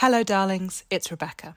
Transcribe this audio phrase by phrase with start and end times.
[0.00, 1.56] Hello, darlings, it's Rebecca.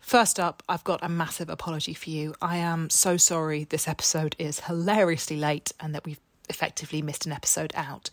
[0.00, 2.34] First up, I've got a massive apology for you.
[2.40, 6.18] I am so sorry this episode is hilariously late and that we've
[6.48, 8.08] effectively missed an episode out.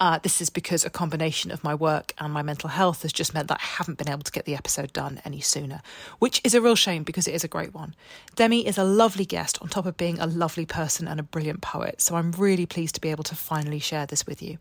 [0.00, 3.34] Uh, this is because a combination of my work and my mental health has just
[3.34, 5.82] meant that I haven't been able to get the episode done any sooner,
[6.18, 7.94] which is a real shame because it is a great one.
[8.36, 11.60] Demi is a lovely guest on top of being a lovely person and a brilliant
[11.60, 14.56] poet, so I'm really pleased to be able to finally share this with you.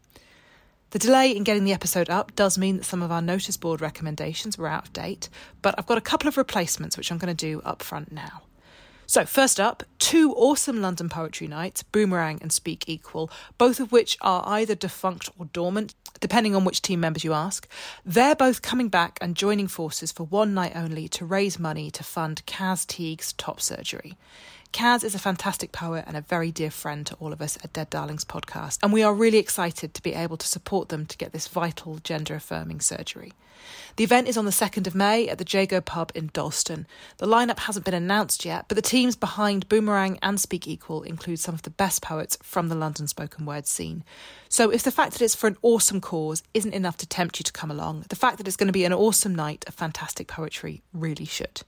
[0.91, 3.79] The delay in getting the episode up does mean that some of our notice board
[3.79, 5.29] recommendations were out of date,
[5.61, 8.41] but I've got a couple of replacements which I'm going to do up front now.
[9.05, 14.17] So, first up, two awesome London poetry nights, Boomerang and Speak Equal, both of which
[14.21, 17.67] are either defunct or dormant, depending on which team members you ask.
[18.05, 22.03] They're both coming back and joining forces for one night only to raise money to
[22.03, 24.15] fund Caz Teague's top surgery.
[24.71, 27.73] Caz is a fantastic poet and a very dear friend to all of us at
[27.73, 31.17] Dead Darlings podcast, and we are really excited to be able to support them to
[31.17, 33.33] get this vital gender affirming surgery.
[33.95, 36.85] The event is on the 2nd of May at the Jago pub in Dalston.
[37.17, 41.39] The lineup hasn't been announced yet, but the teams behind Boomerang and Speak Equal include
[41.39, 44.03] some of the best poets from the London spoken word scene.
[44.49, 47.43] So if the fact that it's for an awesome cause isn't enough to tempt you
[47.43, 50.27] to come along, the fact that it's going to be an awesome night of fantastic
[50.27, 51.63] poetry really should.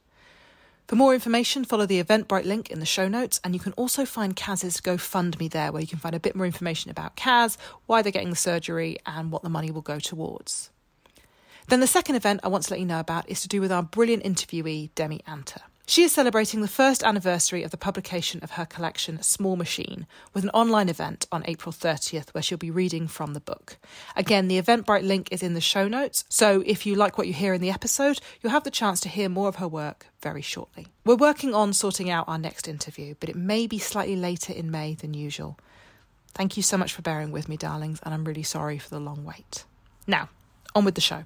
[0.88, 4.06] For more information, follow the Eventbrite link in the show notes, and you can also
[4.06, 8.02] find Caz's GoFundMe there, where you can find a bit more information about Caz, why
[8.02, 10.70] they're getting the surgery, and what the money will go towards.
[11.70, 13.72] Then the second event I want to let you know about is to do with
[13.72, 15.62] our brilliant interviewee, Demi Anter.
[15.92, 20.46] She is celebrating the first anniversary of the publication of her collection, Small Machine, with
[20.46, 23.76] an online event on April 30th where she'll be reading from the book.
[24.16, 27.34] Again, the Eventbrite link is in the show notes, so if you like what you
[27.34, 30.42] hear in the episode, you'll have the chance to hear more of her work very
[30.42, 30.88] shortly.
[31.04, 34.72] We're working on sorting out our next interview, but it may be slightly later in
[34.72, 35.60] May than usual.
[36.30, 39.02] Thank you so much for bearing with me, darlings, and I'm really sorry for the
[39.02, 39.66] long wait.
[40.08, 40.30] Now,
[40.74, 41.26] on with the show.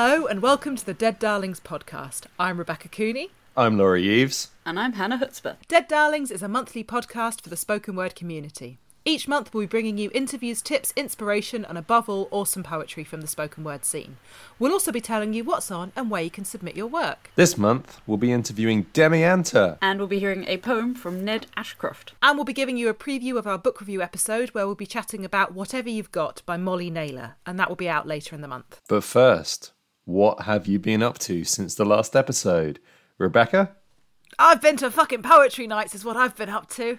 [0.00, 2.26] Hello, and welcome to the Dead Darlings podcast.
[2.38, 3.30] I'm Rebecca Cooney.
[3.56, 4.50] I'm Laurie Eves.
[4.64, 5.56] And I'm Hannah Chutzpah.
[5.66, 8.78] Dead Darlings is a monthly podcast for the spoken word community.
[9.04, 13.22] Each month, we'll be bringing you interviews, tips, inspiration, and above all, awesome poetry from
[13.22, 14.18] the spoken word scene.
[14.60, 17.32] We'll also be telling you what's on and where you can submit your work.
[17.34, 19.78] This month, we'll be interviewing Demi Anter.
[19.82, 22.12] And we'll be hearing a poem from Ned Ashcroft.
[22.22, 24.86] And we'll be giving you a preview of our book review episode where we'll be
[24.86, 28.42] chatting about Whatever You've Got by Molly Naylor, and that will be out later in
[28.42, 28.80] the month.
[28.88, 29.72] But first,
[30.08, 32.80] what have you been up to since the last episode?
[33.18, 33.76] Rebecca?
[34.38, 36.98] I've been to fucking poetry nights, is what I've been up to.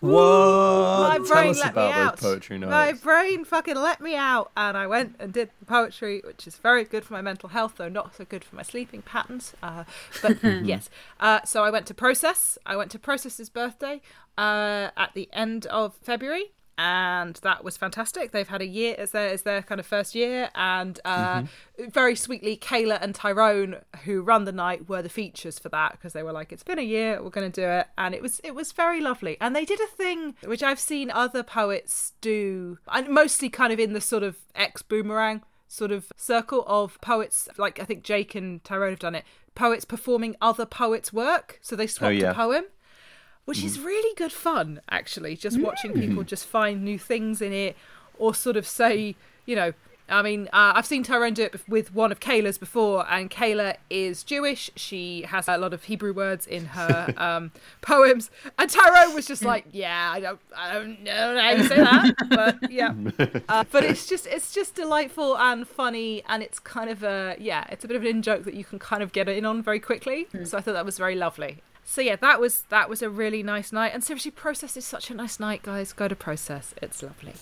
[0.00, 0.18] What?
[0.20, 2.18] My brain let me out.
[2.18, 6.56] poetry My brain fucking let me out, and I went and did poetry, which is
[6.56, 9.54] very good for my mental health, though not so good for my sleeping patterns.
[9.62, 9.84] Uh,
[10.20, 10.90] but yes,
[11.20, 12.58] uh, so I went to Process.
[12.66, 14.00] I went to Process's birthday
[14.36, 16.50] uh, at the end of February.
[16.82, 18.30] And that was fantastic.
[18.30, 21.42] They've had a year as their as their kind of first year, and uh,
[21.78, 26.14] very sweetly, Kayla and Tyrone, who run the night, were the features for that because
[26.14, 28.40] they were like, "It's been a year, we're going to do it," and it was
[28.42, 29.36] it was very lovely.
[29.42, 33.78] And they did a thing which I've seen other poets do, and mostly kind of
[33.78, 37.46] in the sort of ex boomerang sort of circle of poets.
[37.58, 39.24] Like I think Jake and Tyrone have done it.
[39.54, 42.30] Poets performing other poets' work, so they swapped yeah.
[42.30, 42.64] a poem
[43.44, 47.76] which is really good fun actually just watching people just find new things in it
[48.18, 49.14] or sort of say
[49.46, 49.72] you know
[50.10, 53.76] I mean, uh, I've seen Tyrone do it with one of Kayla's before, and Kayla
[53.88, 54.70] is Jewish.
[54.74, 59.44] She has a lot of Hebrew words in her um, poems, and Tyrone was just
[59.44, 62.94] like, "Yeah, I don't, I don't know how you say that, but yeah."
[63.48, 67.64] Uh, but it's just, it's just delightful and funny, and it's kind of a, yeah,
[67.70, 69.62] it's a bit of an in joke that you can kind of get in on
[69.62, 70.26] very quickly.
[70.44, 71.62] So I thought that was very lovely.
[71.90, 75.10] So yeah, that was that was a really nice night, and seriously, Process is such
[75.10, 75.92] a nice night, guys.
[75.92, 77.32] Go to Process; it's lovely.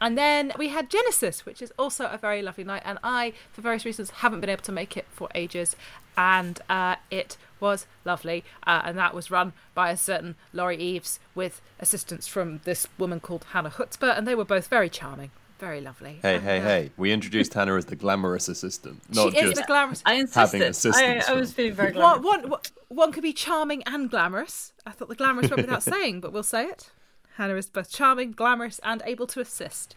[0.00, 3.60] And then we had Genesis, which is also a very lovely night, and I, for
[3.60, 5.76] various reasons, haven't been able to make it for ages,
[6.16, 11.20] and uh, it was lovely, uh, and that was run by a certain Laurie Eves
[11.36, 15.30] with assistance from this woman called Hannah Chutzpah, and they were both very charming,
[15.62, 16.18] very lovely.
[16.20, 16.90] Hey, And, hey, uh, hey.
[16.96, 19.60] We introduced Hannah as the glamorous assistant, not she is just.
[19.60, 20.02] the glamorous.
[20.04, 20.60] I insisted.
[20.60, 22.20] assistance I, I was feeling very glad.
[22.24, 24.72] One, one, one could be charming and glamorous.
[24.84, 26.90] I thought the glamorous went without saying, but we'll say it.
[27.36, 29.94] Hannah is both charming, glamorous, and able to assist.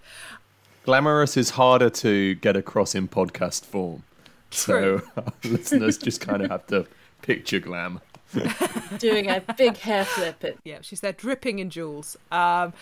[0.83, 4.03] Glamorous is harder to get across in podcast form.
[4.51, 6.85] So our listeners just kind of have to
[7.23, 8.01] picture glam.
[8.99, 10.43] Doing a big hair flip.
[10.43, 12.17] It Yeah, she's there dripping in jewels.
[12.31, 12.73] Um,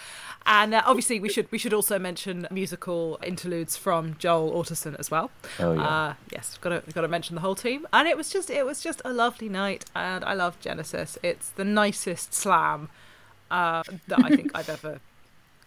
[0.46, 5.12] and uh, obviously, we should we should also mention musical interludes from Joel Orteson as
[5.12, 5.32] well.
[5.60, 5.84] Oh, yeah.
[5.84, 7.86] Uh, yes, got to got to mention the whole team.
[7.94, 11.18] And it was just it was just a lovely night, and I love Genesis.
[11.24, 12.90] It's the nicest slam
[13.52, 15.00] uh, that I think I've ever.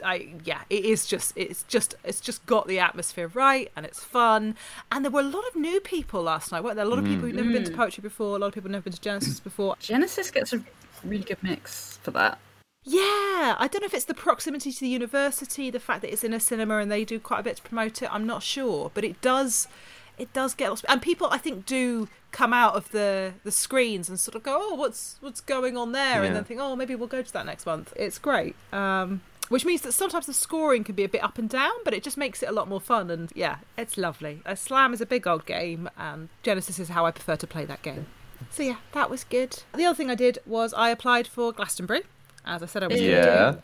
[0.04, 4.02] I yeah, it is just it's just it's just got the atmosphere right and it's
[4.02, 4.56] fun.
[4.90, 6.84] And there were a lot of new people last night, weren't there?
[6.84, 8.72] A lot of people who'd never been to poetry before, a lot of people who'd
[8.72, 9.76] never been to Genesis before.
[9.80, 10.62] Genesis gets a
[11.04, 12.38] really good mix for that.
[12.88, 16.22] Yeah, I don't know if it's the proximity to the university, the fact that it's
[16.22, 18.08] in a cinema and they do quite a bit to promote it.
[18.14, 19.66] I'm not sure, but it does,
[20.18, 20.84] it does get lots.
[20.84, 24.56] And people, I think, do come out of the the screens and sort of go,
[24.60, 26.28] "Oh, what's what's going on there?" Yeah.
[26.28, 28.54] And then think, "Oh, maybe we'll go to that next month." It's great.
[28.72, 31.94] Um, which means that sometimes the scoring can be a bit up and down, but
[31.94, 33.10] it just makes it a lot more fun.
[33.10, 34.42] And yeah, it's lovely.
[34.44, 37.64] A slam is a big old game, and Genesis is how I prefer to play
[37.64, 38.06] that game.
[38.50, 39.62] So yeah, that was good.
[39.74, 42.02] The other thing I did was I applied for Glastonbury,
[42.44, 43.10] as I said I was going.
[43.10, 43.56] Yeah.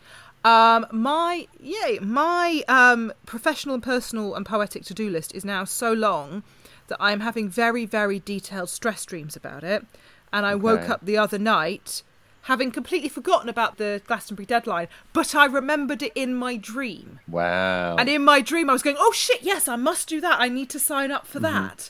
[0.45, 5.63] Um, my yay, my um, professional and personal and poetic to do list is now
[5.63, 6.43] so long
[6.87, 9.85] that I am having very, very detailed stress dreams about it.
[10.33, 12.01] And I woke up the other night
[12.43, 17.19] having completely forgotten about the Glastonbury deadline, but I remembered it in my dream.
[17.27, 17.95] Wow.
[17.97, 20.39] And in my dream, I was going, "Oh shit, yes, I must do that.
[20.39, 21.89] I need to sign up for that."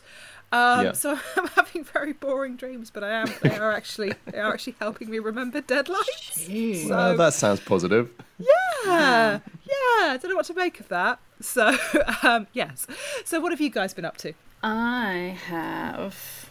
[0.52, 0.92] Um, Yeah.
[0.94, 3.28] So I'm having very boring dreams, but I am.
[3.42, 6.88] They are actually they are actually helping me remember deadlines.
[6.90, 8.12] well, that sounds positive.
[8.38, 10.14] Yeah, yeah.
[10.14, 11.20] I don't know what to make of that.
[11.42, 11.76] So,
[12.24, 12.86] um, yes.
[13.26, 14.34] So, what have you guys been up to?
[14.62, 16.43] I have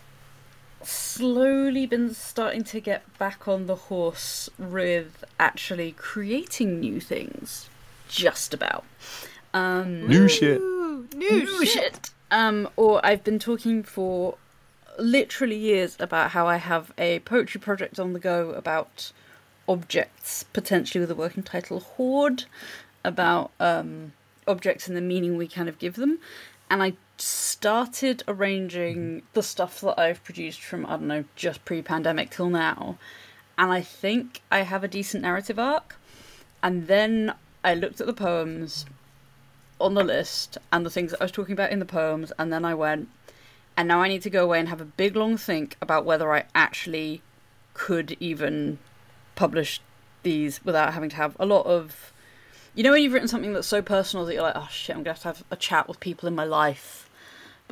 [0.87, 7.69] slowly been starting to get back on the horse with actually creating new things.
[8.09, 8.85] Just about.
[9.55, 10.61] Um, New shit.
[10.61, 11.69] New, new shit.
[11.69, 12.11] shit.
[12.31, 14.37] Um, or I've been talking for
[14.99, 19.13] literally years about how I have a poetry project on the go about
[19.69, 22.45] objects, potentially with a working title Hoard,
[23.05, 24.13] about um,
[24.47, 26.19] objects and the meaning we kind of give them.
[26.71, 29.27] And I started arranging mm-hmm.
[29.33, 32.99] the stuff that I've produced from, I don't know, just pre pandemic till now.
[33.57, 35.97] And I think I have a decent narrative arc.
[36.63, 37.35] And then
[37.65, 38.87] I looked at the poems
[39.81, 42.53] on the list and the things that I was talking about in the poems, and
[42.53, 43.09] then I went,
[43.77, 46.33] and now I need to go away and have a big long think about whether
[46.33, 47.23] I actually
[47.75, 48.79] could even
[49.35, 49.81] publish
[50.23, 52.13] these without having to have a lot of.
[52.75, 55.03] You know, when you've written something that's so personal that you're like, oh shit, I'm
[55.03, 57.02] gonna have to have a chat with people in my life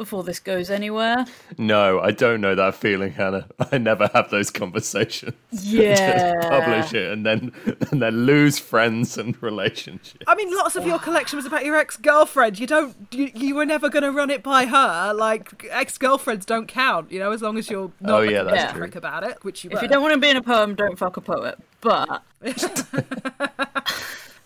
[0.01, 1.27] before this goes anywhere.
[1.59, 3.47] No, I don't know that feeling, Hannah.
[3.71, 5.35] I never have those conversations.
[5.53, 6.35] Yeah.
[6.41, 7.53] Just publish it and then
[7.91, 10.25] and then lose friends and relationships.
[10.27, 12.59] I mean, lots of your collection was about your ex-girlfriend.
[12.59, 12.97] You don't.
[13.13, 15.13] You, you were never going to run it by her.
[15.13, 17.13] Like ex-girlfriends don't count.
[17.13, 18.81] You know, as long as you're not Oh, yeah, like, that's true.
[18.81, 19.83] prick about it, which you If were.
[19.83, 21.59] you don't want to be in a poem, don't fuck a poet.
[21.83, 22.23] But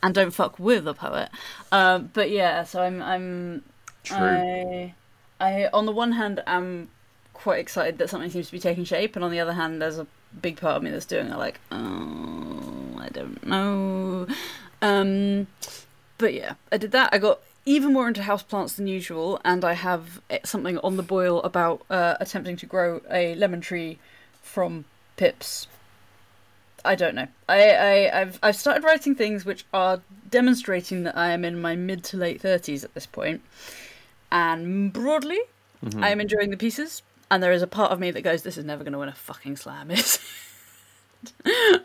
[0.02, 1.28] and don't fuck with a poet.
[1.72, 3.62] Um, but yeah, so I'm I'm
[4.02, 4.16] True.
[4.18, 4.94] I
[5.40, 6.88] I on the one hand am
[7.32, 9.98] quite excited that something seems to be taking shape, and on the other hand, there's
[9.98, 10.06] a
[10.40, 14.26] big part of me that's doing it like, oh, I don't know.
[14.80, 15.46] Um,
[16.18, 17.10] but yeah, I did that.
[17.12, 21.02] I got even more into houseplants than usual, and I have eh, something on the
[21.02, 23.98] boil about uh, attempting to grow a lemon tree
[24.42, 24.84] from
[25.16, 25.66] pips.
[26.84, 27.28] I don't know.
[27.48, 31.76] I, I I've I've started writing things which are demonstrating that I am in my
[31.76, 33.40] mid to late thirties at this point,
[34.34, 35.38] and broadly,
[35.96, 37.02] I am enjoying the pieces.
[37.30, 39.08] And there is a part of me that goes, "This is never going to win
[39.08, 40.18] a fucking slam." Is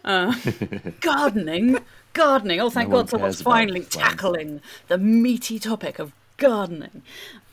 [0.04, 0.34] uh,
[1.02, 1.80] gardening,
[2.14, 2.60] gardening.
[2.60, 7.04] Oh, thank No God, someone's finally tackling the meaty topic of gardening.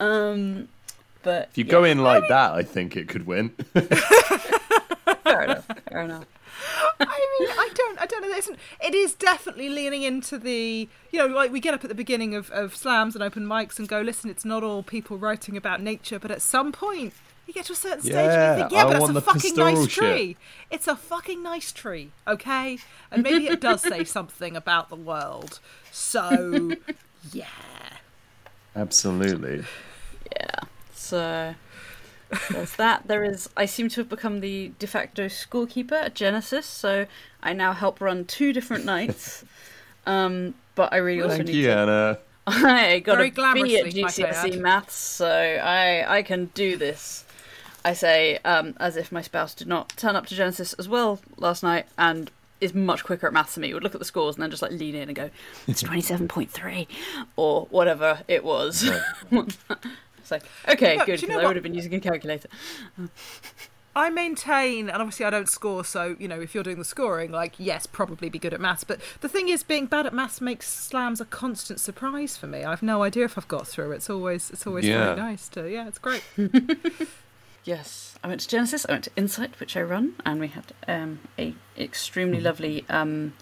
[0.01, 0.69] Um,
[1.23, 3.51] but If you go in like that, I think it could win.
[3.75, 5.67] fair enough.
[5.89, 6.25] Fair enough.
[7.01, 7.05] I
[7.41, 8.29] mean, I don't, I don't know.
[8.29, 8.59] It isn't.
[8.85, 12.35] It is definitely leaning into the, you know, like we get up at the beginning
[12.35, 15.81] of, of slams and open mics and go, listen, it's not all people writing about
[15.83, 17.13] nature, but at some point
[17.47, 19.11] you get to a certain stage and Yeah, you think, yeah, I but that's want
[19.11, 19.91] a the fucking nice shit.
[19.91, 20.37] tree.
[20.71, 22.79] It's a fucking nice tree, okay?
[23.11, 25.61] And maybe it does say something about the world.
[25.93, 26.73] So,
[27.33, 27.47] yeah.
[28.75, 29.65] Absolutely.
[30.33, 30.61] Yeah.
[30.93, 31.55] So
[32.51, 33.07] there's that.
[33.07, 33.49] There is.
[33.57, 37.07] I seem to have become the de facto schoolkeeper at Genesis, so
[37.43, 39.45] I now help run two different nights.
[40.07, 41.77] Um, but I really also Thank need you, to.
[41.77, 42.19] Anna.
[42.47, 44.61] I got Very to be at glamorously, might I GCSE.
[44.61, 47.25] Maths, so I I can do this.
[47.85, 51.21] I say um, as if my spouse did not turn up to Genesis as well
[51.37, 52.31] last night and
[52.61, 53.75] is much quicker at maths than me.
[53.75, 55.31] Would look at the scores and then just like lean in and go,
[55.67, 56.89] "It's twenty seven point three,
[57.37, 58.89] or whatever it was."
[59.33, 59.57] it's
[60.31, 61.49] like, okay, Look, good, you because know I what?
[61.51, 62.49] would have been using a calculator.
[63.95, 67.33] I maintain, and obviously I don't score, so you know if you're doing the scoring,
[67.33, 68.85] like yes, probably be good at maths.
[68.85, 72.63] But the thing is, being bad at maths makes slams a constant surprise for me.
[72.63, 73.93] I've no idea if I've got through.
[73.93, 75.07] It's always it's always Yeah.
[75.07, 76.23] really nice to yeah, it's great.
[77.65, 78.87] Yes, I went to Genesis.
[78.89, 83.33] I went to Insight, which I run, and we had um, a extremely lovely um,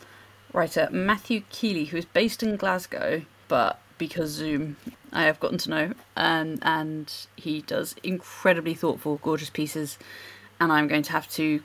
[0.54, 4.76] writer, Matthew Keeley, who is based in Glasgow, but because Zoom,
[5.12, 9.98] I have gotten to know, and and he does incredibly thoughtful, gorgeous pieces,
[10.60, 11.62] and I'm going to have to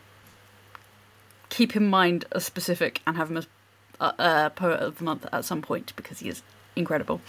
[1.50, 3.48] keep in mind a specific and have him as
[4.00, 6.42] a, a poet of the month at some point because he is
[6.76, 7.22] incredible.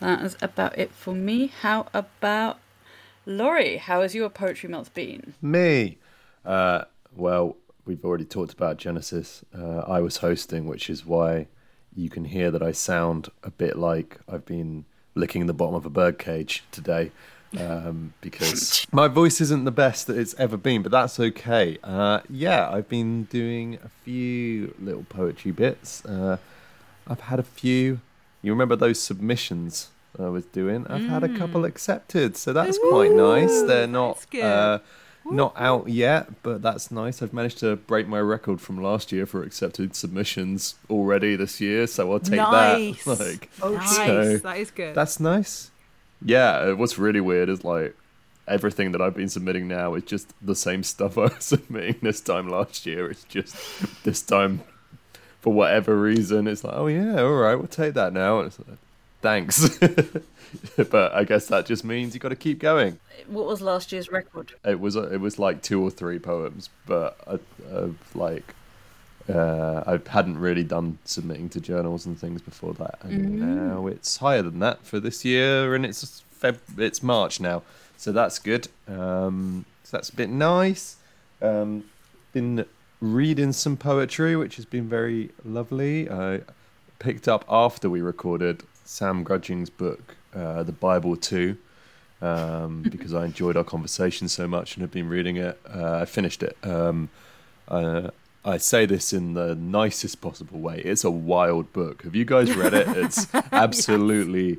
[0.00, 1.52] That is about it for me.
[1.62, 2.58] How about
[3.24, 3.78] Laurie?
[3.78, 5.34] How has your poetry month been?
[5.40, 5.98] Me.
[6.44, 7.56] Uh, well,
[7.86, 9.44] we've already talked about Genesis.
[9.56, 11.46] Uh, I was hosting, which is why
[11.96, 14.84] you can hear that I sound a bit like I've been
[15.14, 17.10] licking the bottom of a bird cage today.
[17.58, 21.78] Um, because my voice isn't the best that it's ever been, but that's okay.
[21.82, 26.04] Uh, yeah, I've been doing a few little poetry bits.
[26.04, 26.36] Uh,
[27.06, 28.00] I've had a few.
[28.42, 30.86] You remember those submissions I was doing?
[30.88, 33.62] I've had a couple accepted, so that's quite nice.
[33.62, 34.78] They're not uh,
[35.30, 37.22] not out yet, but that's nice.
[37.22, 41.86] I've managed to break my record from last year for accepted submissions already this year,
[41.86, 43.04] so I'll take nice.
[43.04, 43.18] that.
[43.18, 43.96] Like, oh, nice.
[43.96, 44.94] so that is good.
[44.94, 45.70] that's nice.
[46.24, 47.96] Yeah, what's really weird is like
[48.48, 52.20] everything that I've been submitting now is just the same stuff I was submitting this
[52.20, 53.10] time last year.
[53.10, 53.56] It's just
[54.04, 54.62] this time,
[55.40, 58.38] for whatever reason, it's like, oh yeah, all right, we'll take that now.
[58.38, 58.78] And it's like,
[59.22, 59.78] Thanks,
[60.76, 62.98] but I guess that just means you got to keep going.
[63.26, 64.52] What was last year's record?
[64.64, 67.38] It was it was like two or three poems, but I,
[67.76, 68.54] I've like
[69.28, 74.18] uh, I hadn't really done submitting to journals and things before that, and now it's
[74.18, 77.62] higher than that for this year, and it's Feb- it's March now,
[77.96, 78.68] so that's good.
[78.86, 80.96] Um, so that's a bit nice.
[81.40, 81.84] Um,
[82.32, 82.66] been
[83.00, 86.10] reading some poetry, which has been very lovely.
[86.10, 86.42] I
[86.98, 91.56] picked up after we recorded Sam Grudgings' book, uh, The Bible Two
[92.22, 95.60] um, because I enjoyed our conversation so much and have been reading it.
[95.68, 96.56] Uh, I finished it.
[96.62, 97.10] Um,
[97.68, 98.10] uh,
[98.44, 100.78] I say this in the nicest possible way.
[100.84, 102.04] It's a wild book.
[102.04, 102.86] Have you guys read it?
[102.88, 104.58] It's absolutely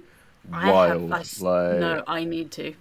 [0.52, 1.12] I wild.
[1.12, 2.74] have- I like no, I need to.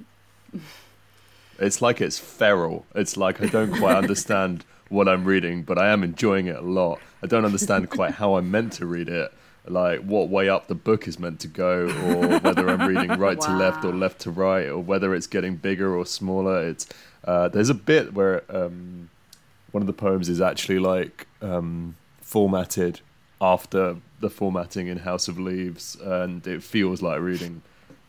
[1.59, 2.85] it's like it's feral.
[2.95, 6.61] It's like I don't quite understand what I'm reading, but I am enjoying it a
[6.61, 7.01] lot.
[7.23, 9.33] I don't understand quite how I'm meant to read it,
[9.71, 13.41] like what way up the book is meant to go, or whether I'm reading right
[13.41, 16.69] to left or left to right, or whether it's getting bigger or smaller.
[16.69, 16.87] It's
[17.25, 19.11] uh, there's a bit where um,
[19.73, 23.01] one of the poems is actually like um, formatted
[23.41, 27.63] after the formatting in House of Leaves, and it feels like reading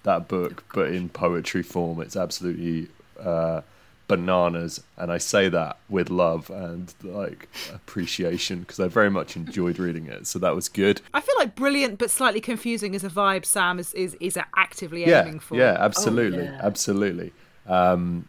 [0.04, 2.00] that book, but in poetry form.
[2.02, 2.88] It's absolutely
[3.20, 3.62] uh,
[4.08, 9.80] bananas, and I say that with love and like appreciation because I very much enjoyed
[9.80, 10.28] reading it.
[10.28, 11.02] So that was good.
[11.14, 15.06] I feel like brilliant but slightly confusing is a vibe Sam is is, is actively
[15.06, 15.56] Yeah, aiming for.
[15.56, 16.60] yeah, absolutely, yeah.
[16.62, 17.34] absolutely.
[17.68, 18.28] Um,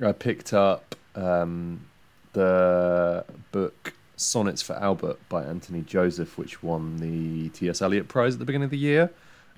[0.00, 1.86] I picked up um,
[2.32, 7.82] the book Sonnets for Albert by Anthony Joseph, which won the T.S.
[7.82, 9.10] Eliot Prize at the beginning of the year.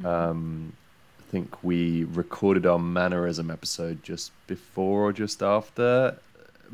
[0.05, 0.86] Um, I
[1.37, 6.17] think we recorded our Manorism episode just before or just after.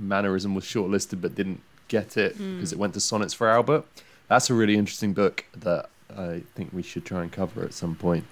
[0.00, 3.85] Manorism was shortlisted but didn't get it because it went to Sonnets for Albert.
[4.28, 7.97] That's a really interesting book that I think we should try and cover at some
[7.97, 8.25] point.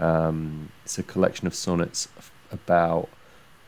[0.00, 2.08] Um, it's a collection of sonnets
[2.50, 3.08] about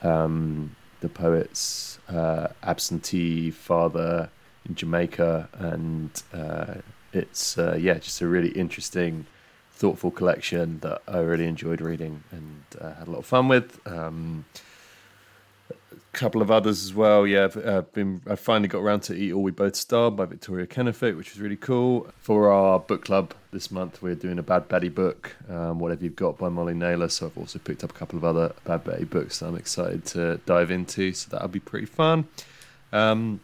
[0.02, 4.28] um, the poet's uh, absentee father
[4.68, 6.74] in Jamaica, and uh,
[7.12, 9.24] it's uh, yeah, just a really interesting,
[9.78, 13.80] thoughtful collection that I really enjoyed reading and uh, had a lot of fun with.
[13.86, 14.44] Um,
[15.70, 15.76] a
[16.12, 17.24] couple of others as well.
[17.24, 18.20] Yeah, I've uh, been.
[18.28, 21.40] I finally got around to Eat or We Both Starve by Victoria Kennefick, which was
[21.40, 22.08] really cool.
[22.18, 26.16] For our book club this month, we're doing a Bad Betty book, um, Whatever You've
[26.16, 27.08] Got by Molly Naylor.
[27.08, 30.04] So I've also picked up a couple of other Bad Betty books that I'm excited
[30.06, 31.12] to dive into.
[31.12, 32.26] So that'll be pretty fun.
[32.92, 33.38] Um,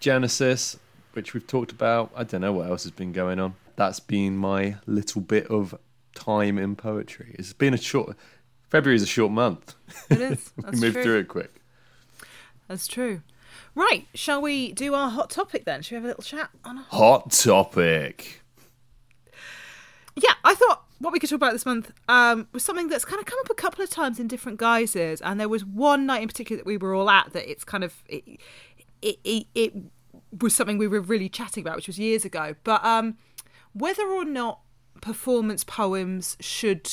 [0.00, 0.76] Genesis,
[1.12, 2.10] which we've talked about.
[2.16, 3.54] I don't know what else has been going on.
[3.76, 5.74] That's been my little bit of
[6.14, 7.34] time in poetry.
[7.38, 8.16] It's been a short.
[8.68, 9.74] February is a short month.
[10.10, 10.52] It is.
[10.56, 11.02] we moved true.
[11.02, 11.62] through it quick.
[12.68, 13.22] That's true.
[13.74, 15.82] Right, shall we do our hot topic then?
[15.82, 18.42] Shall we have a little chat on a Hot topic.
[20.14, 23.18] Yeah, I thought what we could talk about this month um, was something that's kind
[23.18, 26.22] of come up a couple of times in different guises, and there was one night
[26.22, 28.24] in particular that we were all at that it's kind of it
[29.00, 29.74] it, it, it
[30.40, 32.54] was something we were really chatting about, which was years ago.
[32.64, 33.16] But um,
[33.72, 34.60] whether or not
[35.00, 36.88] performance poems should,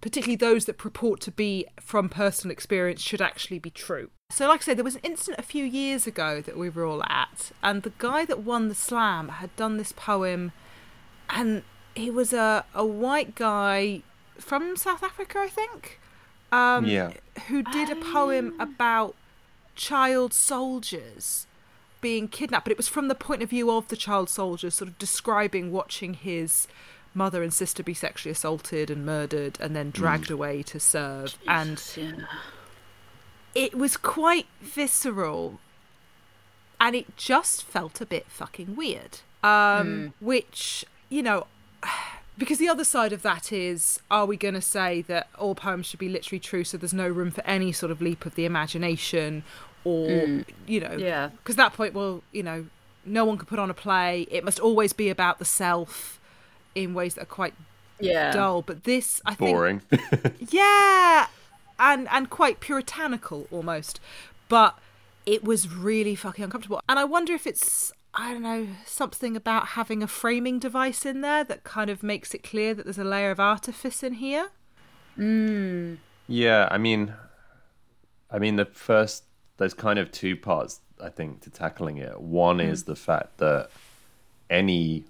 [0.00, 4.10] particularly those that purport to be from personal experience, should actually be true.
[4.30, 6.84] So, like I said, there was an incident a few years ago that we were
[6.84, 10.52] all at, and the guy that won the slam had done this poem,
[11.30, 11.62] and
[11.94, 14.02] he was a, a white guy
[14.38, 16.00] from South Africa, I think,
[16.50, 17.12] um, Yeah.
[17.48, 19.14] who did a poem about
[19.76, 21.46] child soldiers
[22.04, 24.88] being kidnapped, but it was from the point of view of the child soldiers, sort
[24.88, 26.68] of describing watching his
[27.14, 31.38] mother and sister be sexually assaulted and murdered and then dragged away to serve.
[31.48, 32.26] And Yeah.
[33.54, 35.60] it was quite visceral
[36.80, 41.46] and it just felt a bit fucking weird um which you know
[42.38, 45.86] because the other side of that is are we going to say that all poems
[45.86, 48.44] should be literally true so there's no room for any sort of leap of the
[48.44, 49.44] imagination
[49.84, 50.44] or mm.
[50.66, 51.28] you know Yeah.
[51.28, 52.66] because that point well you know
[53.04, 56.18] no one can put on a play it must always be about the self
[56.74, 57.54] in ways that are quite
[58.00, 58.32] Yeah.
[58.32, 59.82] dull but this i think Boring.
[60.50, 61.26] yeah,
[61.78, 64.00] and and quite puritanical almost,
[64.48, 64.78] but
[65.26, 66.80] it was really fucking uncomfortable.
[66.88, 71.20] And I wonder if it's I don't know something about having a framing device in
[71.20, 74.50] there that kind of makes it clear that there's a layer of artifice in here.
[75.18, 75.98] Mm.
[76.28, 77.14] Yeah, I mean,
[78.30, 79.24] I mean the first
[79.56, 82.20] there's kind of two parts I think to tackling it.
[82.20, 82.86] One is mm.
[82.86, 83.70] the fact that
[84.48, 85.04] any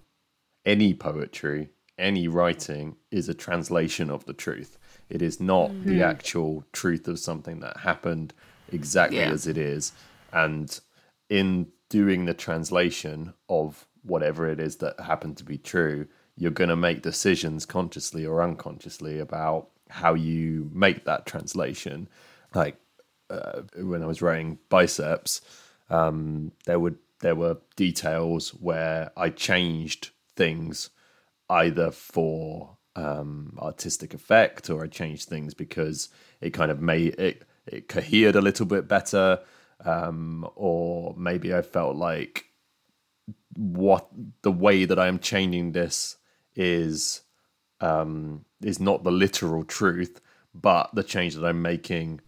[0.64, 4.78] any poetry, any writing is a translation of the truth.
[5.10, 5.84] It is not mm.
[5.84, 6.02] the hmm.
[6.02, 8.32] actual truth of something that happened
[8.72, 9.30] exactly Yeah.
[9.30, 9.92] as it is.
[10.32, 10.80] And
[11.28, 16.70] in doing the translation of whatever it is that happened to be true, you're going
[16.70, 22.08] to make decisions consciously or unconsciously about how you make that translation.
[22.54, 22.76] Like
[23.30, 25.40] uh, when I was writing biceps,
[25.90, 30.90] um, there would there were details where I changed things
[31.48, 36.08] either for um, artistic effect or I changed things because
[36.40, 39.40] it kind of made it it cohered a little bit better,
[39.84, 42.46] um, or maybe I felt like
[43.56, 44.08] what
[44.42, 46.16] the way that I am changing this
[46.54, 47.22] is
[47.80, 50.20] um, is not the literal truth,
[50.54, 52.20] but the change that I'm making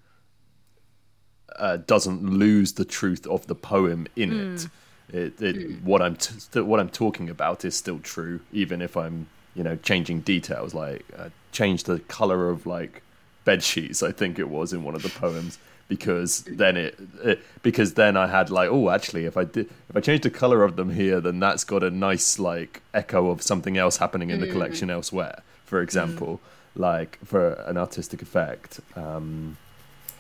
[1.58, 4.69] uh, doesn't lose the truth of the poem in it.
[5.12, 9.28] It, it what I'm t- what I'm talking about is still true, even if I'm
[9.54, 10.75] you know changing details.
[10.75, 13.02] Like uh, change the color of like
[13.45, 17.40] bed sheets, I think it was in one of the poems, because then it, it
[17.62, 20.64] because then I had like oh actually if I did if I change the color
[20.64, 24.40] of them here, then that's got a nice like echo of something else happening in
[24.40, 25.42] the collection elsewhere.
[25.64, 26.40] For example,
[26.75, 28.80] like for an artistic effect.
[28.95, 29.56] Um,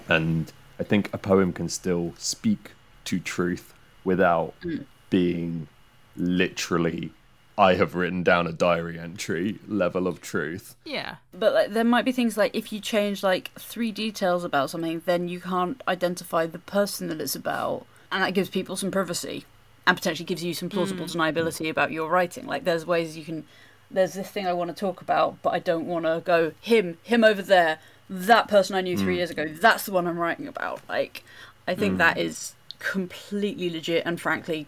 [0.08, 2.72] and I think a poem can still speak
[3.04, 4.78] to truth without hmm.
[5.10, 5.68] being
[6.16, 7.12] literally
[7.58, 10.76] I have written down a diary entry level of truth.
[10.84, 14.70] Yeah, But like, there might be things like if you change like three details about
[14.70, 18.90] something, then you can't identify the person that it's about, and that gives people some
[18.90, 19.44] privacy,
[19.86, 21.18] and potentially gives you some plausible hmm.
[21.18, 22.46] deniability about your writing.
[22.46, 23.44] Like there's ways you can.
[23.90, 26.98] There's this thing I want to talk about, but I don't want to go him,
[27.04, 29.18] him over there, that person I knew three mm.
[29.18, 29.46] years ago.
[29.48, 30.80] That's the one I'm writing about.
[30.88, 31.24] Like,
[31.66, 31.98] I think mm.
[31.98, 34.66] that is completely legit and frankly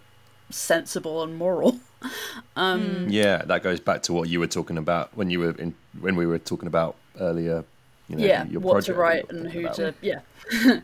[0.51, 1.81] sensible and moral.
[2.55, 3.07] Um, mm.
[3.11, 6.15] Yeah, that goes back to what you were talking about when you were in when
[6.15, 7.65] we were talking about earlier.
[8.09, 9.75] You know, yeah, your what to project that write and who about.
[9.75, 10.21] to yeah.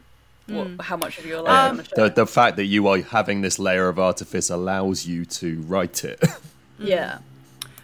[0.47, 2.09] what, how much of your um, life um, Yeah, you want to share.
[2.09, 6.05] the, the fact that you are having this layer of artifice allows you to write
[6.05, 6.23] it.
[6.79, 7.19] Yeah.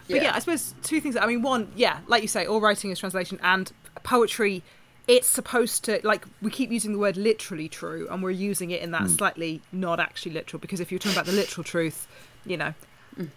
[0.09, 1.15] But yeah, I suppose two things.
[1.15, 3.71] I mean, one, yeah, like you say, all writing is translation, and
[4.03, 4.63] poetry.
[5.07, 8.81] It's supposed to like we keep using the word literally true, and we're using it
[8.81, 10.59] in that slightly not actually literal.
[10.59, 12.07] Because if you're talking about the literal truth,
[12.45, 12.73] you know,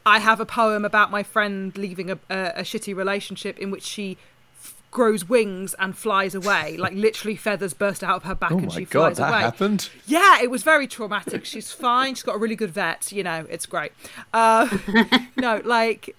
[0.05, 3.83] I have a poem about my friend leaving a, a, a shitty relationship in which
[3.83, 4.19] she
[4.61, 8.59] f- grows wings and flies away, like literally feathers burst out of her back oh
[8.59, 9.41] and my she god, flies that away.
[9.41, 9.89] happened.
[10.07, 11.45] Yeah, it was very traumatic.
[11.45, 12.15] She's fine.
[12.15, 13.11] She's got a really good vet.
[13.11, 13.93] You know, it's great.
[14.33, 14.69] Uh,
[15.37, 16.15] no, like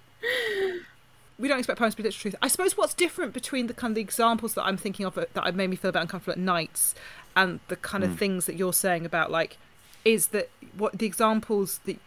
[1.38, 2.34] we don't expect poems to be literal truth.
[2.40, 5.30] I suppose what's different between the kind of the examples that I'm thinking of that
[5.34, 6.94] have made me feel a bit uncomfortable at nights
[7.36, 8.16] and the kind of hmm.
[8.16, 9.58] things that you're saying about like
[10.04, 11.98] is that what the examples that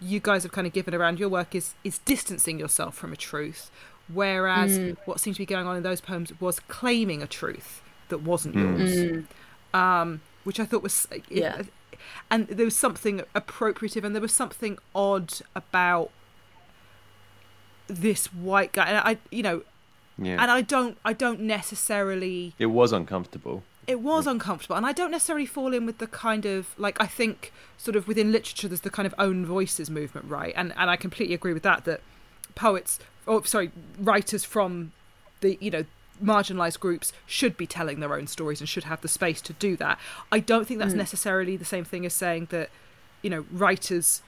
[0.00, 3.16] you guys have kind of given around your work is is distancing yourself from a
[3.16, 3.70] truth,
[4.12, 4.90] whereas hmm.
[5.04, 8.54] what seems to be going on in those poems was claiming a truth that wasn't
[8.54, 8.78] hmm.
[8.78, 9.24] yours.
[9.72, 11.62] Um, which I thought was Yeah.
[12.30, 16.10] and there was something appropriative, and there was something odd about
[17.88, 19.62] this white guy, and I, you know,
[20.18, 22.54] Yeah, and I don't, I don't necessarily.
[22.58, 23.62] it was uncomfortable.
[23.86, 27.06] It was uncomfortable, and I don't necessarily fall in with the kind of like I
[27.06, 30.54] think sort of within literature there's the kind of own voices movement, right?
[30.56, 31.84] And and I completely agree with that.
[31.84, 32.00] That
[32.54, 34.92] poets, or sorry, writers from
[35.40, 35.84] the you know
[36.22, 39.76] marginalized groups should be telling their own stories and should have the space to do
[39.76, 39.98] that.
[40.30, 40.98] I don't think that's mm.
[40.98, 42.70] necessarily the same thing as saying that,
[43.22, 44.22] you know, writers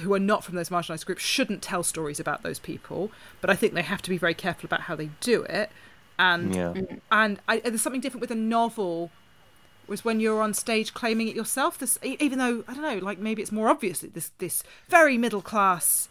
[0.00, 3.54] who are not from those marginalized groups shouldn't tell stories about those people, but I
[3.54, 5.70] think they have to be very careful about how they do it.
[6.18, 6.74] And Yeah.
[7.10, 9.10] and I, there's something different with a novel
[9.86, 11.76] was when you're on stage claiming it yourself.
[11.78, 14.62] This, e- even though I don't know, like maybe it's more obvious that this this
[14.88, 16.08] very middle class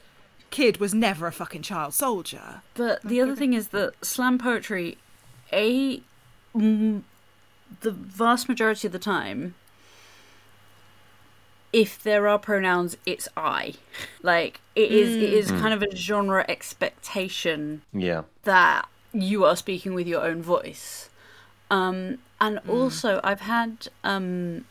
[0.51, 2.61] kid was never a fucking child soldier.
[2.75, 4.97] But the other thing is that slam poetry,
[5.51, 6.01] a
[6.55, 7.01] mm,
[7.81, 9.55] the vast majority of the time,
[11.73, 13.73] if there are pronouns, it's I.
[14.21, 18.23] Like it is, it is kind of a genre expectation Yeah.
[18.43, 21.09] that you are speaking with your own voice.
[21.69, 24.65] Um, and also, I've had um,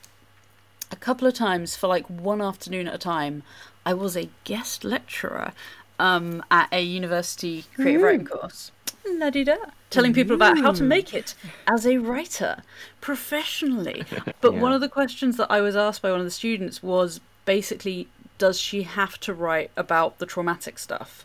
[0.91, 3.43] a couple of times for like one afternoon at a time.
[3.85, 5.53] I was a guest lecturer
[5.99, 8.71] um, at a university creative writing course.
[9.09, 9.57] La di da.
[9.93, 10.89] Telling people about how to mm.
[10.89, 11.35] make it
[11.67, 12.63] as a writer
[13.01, 14.05] professionally.
[14.41, 17.21] But one of the questions that I was asked by one of the students was
[17.45, 21.25] basically, does she have to write about the traumatic stuff?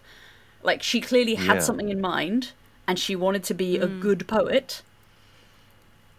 [0.62, 1.62] Like, she clearly had Yeah.
[1.62, 2.52] something in mind
[2.88, 4.00] and she wanted to be a mm.
[4.00, 4.84] good poet.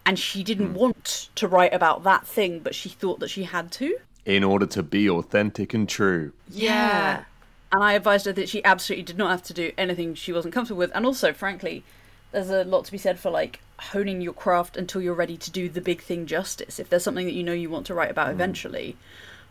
[0.05, 0.77] And she didn't mm.
[0.77, 3.97] want to write about that thing, but she thought that she had to.
[4.25, 6.33] In order to be authentic and true.
[6.49, 7.23] Yeah.
[7.71, 10.53] And I advised her that she absolutely did not have to do anything she wasn't
[10.53, 10.91] comfortable with.
[10.93, 11.83] And also, frankly,
[12.31, 15.51] there's a lot to be said for like honing your craft until you're ready to
[15.51, 16.79] do the big thing justice.
[16.79, 18.33] If there's something that you know you want to write about mm.
[18.33, 18.97] eventually,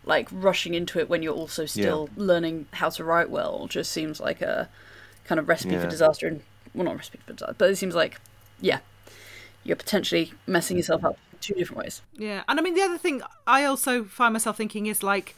[0.04, 4.20] like rushing into it when you're also still learning how to write well just seems
[4.20, 4.68] like a
[5.24, 6.26] kind of recipe for disaster.
[6.26, 6.42] And
[6.74, 8.20] well, not recipe for disaster, but it seems like,
[8.60, 8.78] yeah,
[9.64, 10.80] you're potentially messing mm.
[10.80, 12.02] yourself up two different ways.
[12.16, 15.34] Yeah, and I mean the other thing I also find myself thinking is like,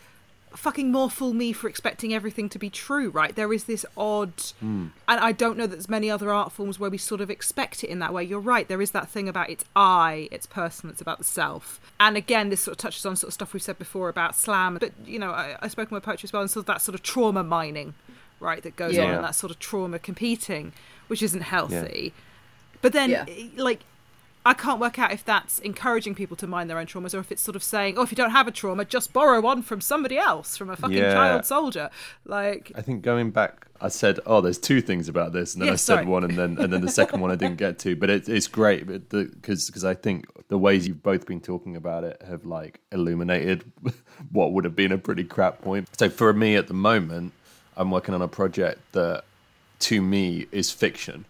[0.52, 3.34] fucking more fool me for expecting everything to be true, right?
[3.34, 4.88] There is this odd, hmm.
[5.08, 7.84] and I don't know that there's many other art forms where we sort of expect
[7.84, 8.24] it in that way.
[8.24, 8.66] You're right.
[8.66, 11.80] There is that thing about it's I, it's personal, it's about the self.
[11.98, 14.76] And again, this sort of touches on sort of stuff we've said before about slam,
[14.80, 16.94] but you know, I, I've spoken with poetry as well, and sort of that sort
[16.94, 17.94] of trauma mining,
[18.40, 20.72] right, that goes on, and that sort of trauma competing,
[21.08, 22.12] which isn't healthy.
[22.82, 23.26] But then, Yeah.
[23.56, 23.80] like,
[24.44, 27.30] I can't work out if that's encouraging people to mind their own traumas or if
[27.30, 29.82] it's sort of saying, oh, if you don't have a trauma, just borrow one from
[29.82, 31.12] somebody else, from a fucking Yeah.
[31.12, 31.90] child soldier.
[32.24, 35.68] Like, I think going back, I said, "Oh, there's two things about this," and then
[35.68, 36.06] Yeah, I said sorry.
[36.06, 37.96] one, and then and then the second one I didn't get to.
[37.96, 42.04] But it, it's great, because because I think the ways you've both been talking about
[42.04, 43.64] it have like illuminated
[44.32, 45.88] what would have been a pretty crap point.
[45.98, 47.32] So for me at the moment,
[47.76, 49.24] I'm working on a project that,
[49.80, 51.24] to me, is fiction.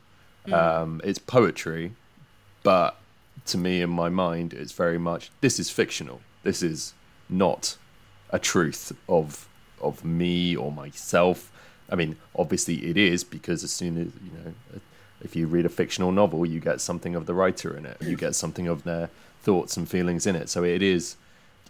[0.52, 1.92] Um, it's poetry,
[2.64, 2.96] but
[3.46, 6.20] to me in my mind it's very much this is fictional.
[6.42, 6.94] This is
[7.28, 7.76] not
[8.30, 9.48] a truth of
[9.80, 11.50] of me or myself.
[11.90, 14.80] I mean obviously it is because as soon as you know
[15.22, 17.96] if you read a fictional novel you get something of the writer in it.
[18.00, 19.10] You get something of their
[19.42, 20.48] thoughts and feelings in it.
[20.48, 21.16] So it is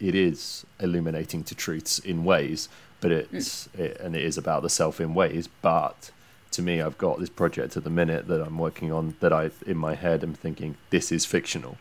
[0.00, 2.68] it is illuminating to truths in ways
[3.00, 6.10] but it's it, and it is about the self in ways but
[6.50, 9.50] to me i've got this project at the minute that i'm working on that i
[9.66, 11.78] in my head am thinking this is fictional.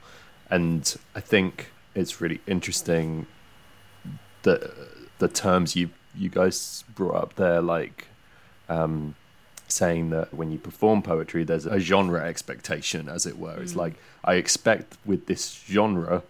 [0.51, 3.27] And i think it's really interesting
[4.43, 4.71] the
[5.19, 8.07] the terms you you guys brought up there like
[8.67, 9.15] um
[9.67, 13.57] saying that when you perform poetry there's a genre expectation as it were.
[13.61, 16.23] It's like i expect with this genre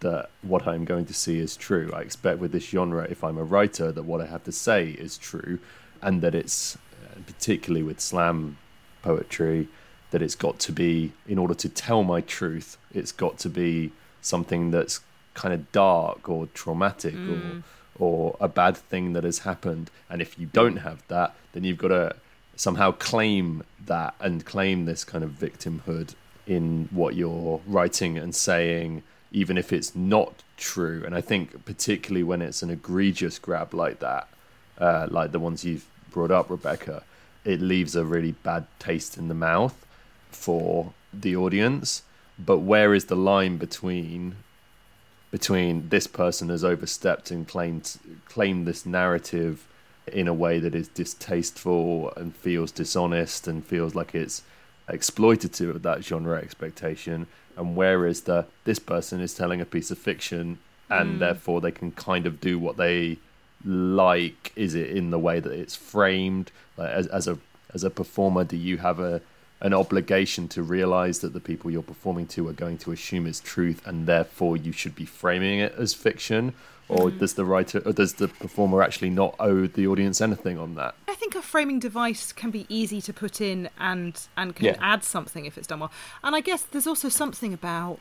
[0.00, 1.90] that what i'm going to see is true.
[1.94, 4.90] I expect with this genre if i'm a writer that what i have to say
[4.90, 5.58] is true
[6.00, 6.78] and that it's
[7.26, 8.58] particularly with slam
[9.02, 9.68] poetry
[10.10, 13.92] that it's got to be in order to tell my truth it's got to be
[14.20, 15.00] something that's
[15.34, 17.62] kind of dark or traumatic or
[18.00, 19.90] or a bad thing that has happened.
[20.08, 22.16] And if you don't have that then you've got to
[22.56, 26.14] somehow claim that and claim this kind of victimhood
[26.46, 31.02] in what you're writing and saying even if it's not true.
[31.04, 34.28] And i think particularly when it's an egregious grab like that
[34.78, 37.02] uh, like the ones you've brought up rebecca
[37.44, 39.86] it leaves a really bad taste in the mouth
[40.30, 42.02] for the audience.
[42.38, 44.36] But where is the line between
[45.30, 49.66] between this person has overstepped and claimed claimed this narrative
[50.12, 54.42] in a way that is distasteful and feels dishonest and feels like it's
[54.88, 57.26] exploitative of that genre expectation?
[57.56, 60.58] And where is the this person is telling a piece of fiction
[60.90, 61.18] and mm.
[61.18, 63.18] therefore they can kind of do what they
[63.64, 67.38] like is it in the way that it's framed like as, as a
[67.74, 69.20] as a performer do you have a
[69.60, 73.40] an obligation to realize that the people you're performing to are going to assume it's
[73.40, 76.54] truth and therefore you should be framing it as fiction
[76.88, 77.18] or mm-hmm.
[77.18, 80.94] does the writer or does the performer actually not owe the audience anything on that
[81.08, 84.76] I think a framing device can be easy to put in and and can Yeah.
[84.80, 85.92] add something if it's done well.
[86.22, 87.98] And I guess there's also something about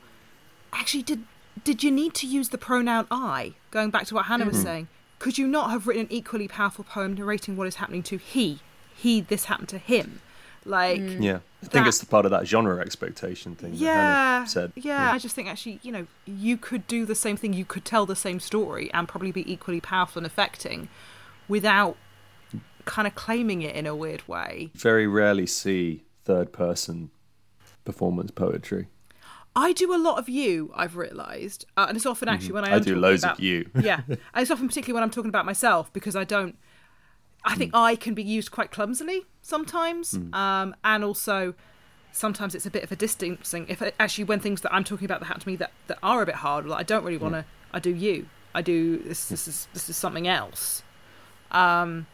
[0.71, 1.23] actually did
[1.63, 3.53] did you need to use the pronoun I?
[3.71, 4.63] Going back to what Hannah was mm-hmm.
[4.63, 4.87] saying,
[5.19, 8.59] could you not have written an equally powerful poem narrating what is happening to he?
[8.95, 10.21] He this happened to him.
[10.65, 11.23] Like mm.
[11.23, 13.71] Yeah, I think That- it's the part of that genre expectation thing.
[13.75, 14.71] yeah, Hannah said.
[14.75, 15.11] yeah.
[15.13, 17.53] I just think actually, you know, you could do the same thing.
[17.53, 20.89] You could tell the same story and probably be equally powerful and affecting,
[21.47, 21.95] without
[22.85, 24.71] kind of claiming it in a weird way.
[24.75, 27.09] Very rarely see third person
[27.85, 28.87] performance poetry.
[29.57, 30.71] I do a lot of you.
[30.75, 32.75] I've realised, uh, and it's often actually when I, Mm-hmm.
[32.75, 33.69] I do talking loads of you.
[33.81, 36.57] yeah, and it's often particularly when I'm talking about myself because I don't.
[37.43, 37.79] I think Mm.
[37.79, 41.53] I can be used quite clumsily sometimes, um, and also
[42.11, 43.65] sometimes it's a bit of a distancing.
[43.69, 45.97] If I, actually when things that I'm talking about that happen to me that, that
[46.03, 47.45] are a bit hard, like I don't really want to.
[47.73, 48.27] I do you.
[48.55, 49.29] I do this.
[49.29, 50.83] This is this is something else.
[51.51, 52.07] Um,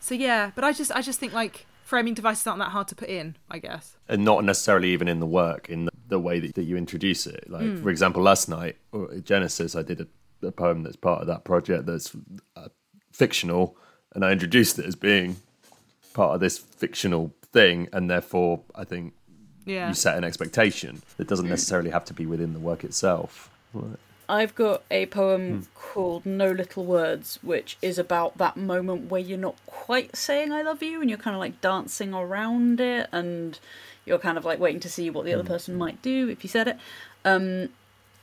[0.00, 2.94] So yeah, but I just I just think like framing devices aren't that hard to
[2.94, 3.36] put in.
[3.50, 3.96] I guess.
[4.08, 7.26] and not necessarily even in the work in the, the way that, that you introduce
[7.26, 7.82] it like Hmm.
[7.82, 8.76] for example last night
[9.16, 10.06] at genesis i did a,
[10.50, 12.08] a poem that's part of that project that's
[12.60, 12.68] uh,
[13.12, 13.76] fictional
[14.14, 15.36] and i introduced it as being
[16.14, 19.06] part of this fictional thing and therefore i think
[19.66, 19.88] Yeah.
[19.88, 23.50] you set an expectation that doesn't necessarily have to be within the work itself
[24.30, 29.36] I've got a poem called No Little Words, which is about that moment where you're
[29.36, 33.58] not quite saying I love you and you're kind of like dancing around it and
[34.06, 36.48] you're kind of like waiting to see what the other person might do if you
[36.48, 36.76] said it.
[37.24, 37.70] Um,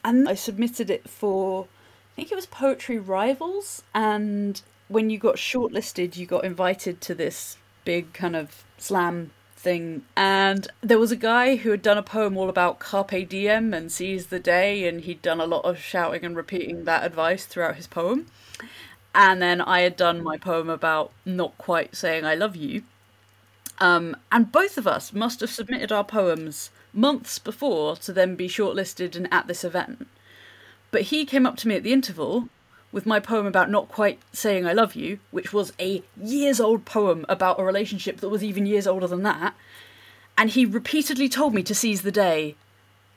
[0.06, 1.68] and I submitted it for,
[2.14, 3.84] I think it was Poetry Rivals.
[3.94, 10.04] And when you got shortlisted, you got invited to this big kind of slam thing.
[10.16, 13.92] And there was a guy who had done a poem all about Carpe Diem and
[13.92, 17.76] seize the day, and he'd done a lot of shouting and repeating that advice throughout
[17.76, 18.28] his poem.
[19.14, 22.84] And then I had done my poem about not quite saying I love you.
[23.80, 28.48] Um, and both of us must have submitted our poems months before to then be
[28.48, 30.08] shortlisted and at this event.
[30.92, 32.50] But he came up to me at the interval
[32.92, 36.86] with my poem about not quite saying I love you, which was a years old
[36.86, 39.54] poem about a relationship that was even years older than that.
[40.38, 42.56] And he repeatedly told me to seize the day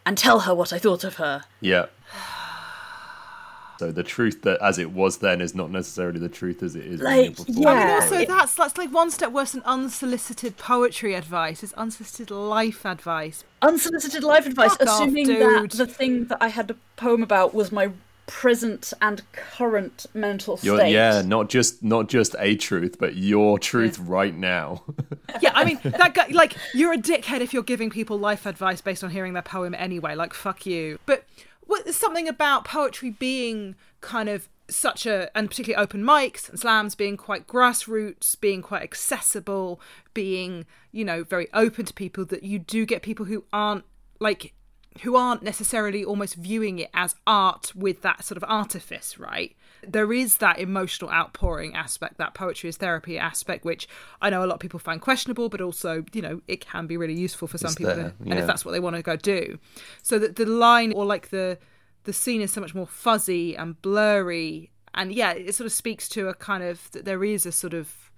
[0.07, 1.45] and tell her what I thought of her.
[1.61, 1.87] yeah
[3.79, 6.85] so the truth that as it was then is not necessarily the truth as it
[6.85, 7.85] is when you're Like, performing I yeah.
[7.87, 11.63] mean, also it- that's that's like one step worse than unsolicited poetry advice.
[11.63, 13.43] It's unsolicited life advice.
[13.63, 15.71] Unsolicited life advice, Fuck assuming dude.
[15.71, 17.91] that the thing that I had a poem about was my
[18.31, 20.93] present and current mental You're- state.
[20.93, 24.85] yeah, not just not just a truth, but your truth right now.
[25.40, 26.27] Yeah, I mean that guy.
[26.33, 29.75] Like you're a dickhead if you're giving people life advice based on hearing their poem
[29.79, 30.14] anyway.
[30.16, 30.99] Like fuck you.
[31.07, 31.25] But
[31.66, 36.59] what, there's something about poetry being kind of such a and particularly open mics and
[36.59, 39.81] slams being quite grassroots being quite accessible
[40.14, 43.85] being you know very open to people that you do get people who aren't
[44.21, 44.53] like
[45.03, 49.55] who aren't necessarily almost viewing it as art with that sort of artifice, right?
[49.87, 53.88] There is that emotional outpouring aspect, that poetry is therapy aspect, which
[54.20, 56.96] I know a lot of people find questionable, but also, you know, it can be
[56.96, 59.03] really useful for some It's people, there, to- and if that's what they want to
[59.03, 59.59] go do.
[60.03, 61.59] So that the line or like the
[62.05, 66.09] the scene is so much more fuzzy and blurry, and yeah, it sort of speaks
[66.11, 68.11] to a kind of that there is a sort of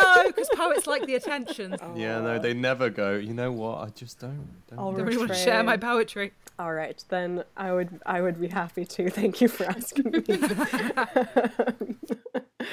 [0.00, 1.76] No, because poets like the attention.
[1.96, 3.16] Yeah, no, they never go.
[3.16, 3.78] You know what?
[3.78, 4.48] I just don't.
[4.68, 6.32] don't I'll Don't really want to share my poetry.
[6.58, 9.10] All right, then I would I would be happy to.
[9.10, 10.22] Thank you for asking me.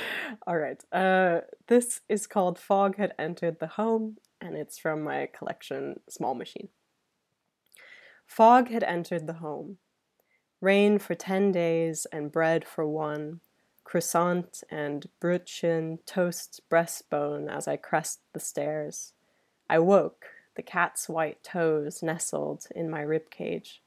[0.47, 0.81] All right.
[0.91, 6.35] Uh, this is called Fog Had Entered the Home, and it's from my collection Small
[6.35, 6.69] Machine.
[8.25, 9.77] Fog had entered the home.
[10.61, 13.41] Rain for ten days and bread for one,
[13.87, 19.13] croissant and brötchen, toast, breastbone as I crest the stairs.
[19.69, 23.81] I woke, the cat's white toes nestled in my rib cage.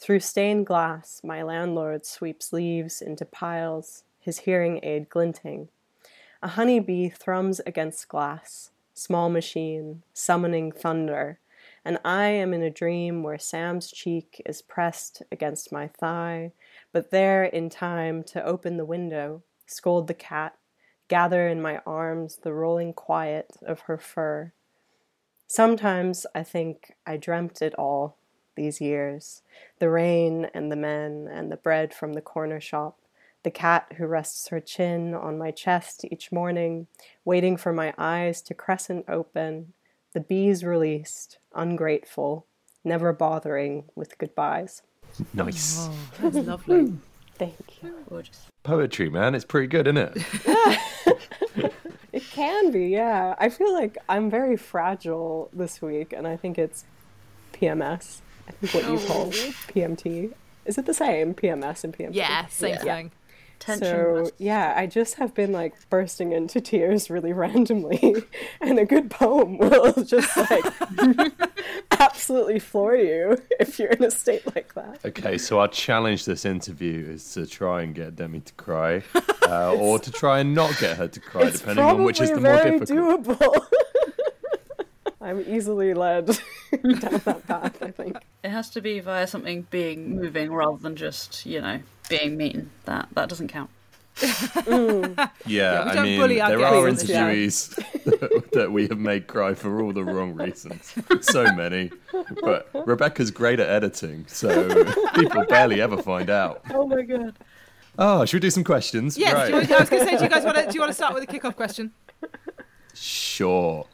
[0.00, 5.68] Through stained glass, my landlord sweeps leaves into piles, his hearing aid glinting.
[6.42, 11.38] A honey bee thrums against glass, small machine, summoning thunder,
[11.84, 16.50] and I am in a dream where Sam's cheek is pressed against my thigh,
[16.96, 20.56] but there in time to open the window, scold the cat,
[21.08, 24.50] gather in my arms the rolling quiet of her fur.
[25.46, 28.16] Sometimes I think I dreamt it all
[28.54, 29.42] these years
[29.78, 32.98] the rain and the men and the bread from the corner shop,
[33.42, 36.86] the cat who rests her chin on my chest each morning,
[37.26, 39.74] waiting for my eyes to crescent open,
[40.14, 42.46] the bees released, ungrateful,
[42.82, 44.80] never bothering with goodbyes.
[45.34, 45.88] Nice.
[45.88, 45.94] Oh,
[46.30, 46.92] that's lovely.
[47.38, 47.94] Thank you.
[48.08, 48.46] Gorgeous.
[48.62, 49.34] Poetry, man.
[49.34, 50.18] It's pretty good, isn't it?
[52.16, 53.34] It can be, yeah.
[53.38, 56.84] I feel like I'm very fragile this week, and I think it's
[57.52, 58.20] PMS.
[58.48, 59.30] I think what you call oh.
[59.74, 60.32] PMT.
[60.64, 62.14] Is it the same, PMS and PMT?
[62.14, 62.78] Yeah, same Yeah.
[62.82, 63.10] thing.
[63.58, 63.86] Tension.
[63.86, 68.14] So must- yeah, I just have been like bursting into tears really randomly,
[68.60, 70.64] and a good poem will just like
[71.90, 75.00] absolutely floor you if you're in a state like that.
[75.04, 79.02] Okay, so our challenge this interview is to try and get Demi to cry,
[79.48, 82.30] uh, or to try and not get her to cry, it's depending on which is
[82.30, 83.24] the more difficult.
[83.24, 83.66] doable.
[85.26, 86.26] I'm easily led
[86.72, 87.82] down that path.
[87.82, 88.16] I think.
[88.44, 92.70] It has to be via something being moving rather than just, you know, being mean.
[92.84, 93.70] That that doesn't count.
[95.46, 97.74] Yeah, we I mean, there are interviewees
[98.52, 100.94] that we have made cry for all the wrong reasons.
[101.20, 101.90] So many.
[102.42, 104.48] But Rebecca's great at editing, so
[105.14, 106.62] people barely ever find out.
[106.70, 107.34] Oh my god.
[107.98, 109.16] Oh, should we do some questions?
[109.18, 109.46] Yes, Right.
[109.46, 110.80] do you want, I was going to say, do you guys want to, do you
[110.80, 111.92] want to start with a kick-off question?
[112.94, 113.86] Sure.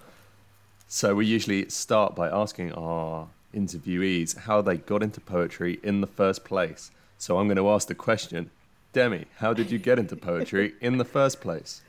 [0.94, 6.06] So we usually start by asking our interviewees how they got into poetry in the
[6.06, 6.90] first place.
[7.16, 8.50] So I'm going to ask the question,
[8.92, 11.80] Demi, how did you get into poetry in the first place?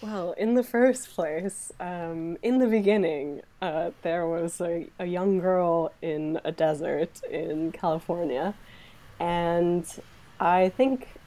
[0.00, 5.40] Well, in the first place, um, in the beginning, uh, there was a, a young
[5.40, 8.54] girl in a desert in California,
[9.20, 9.84] and
[10.40, 11.17] I think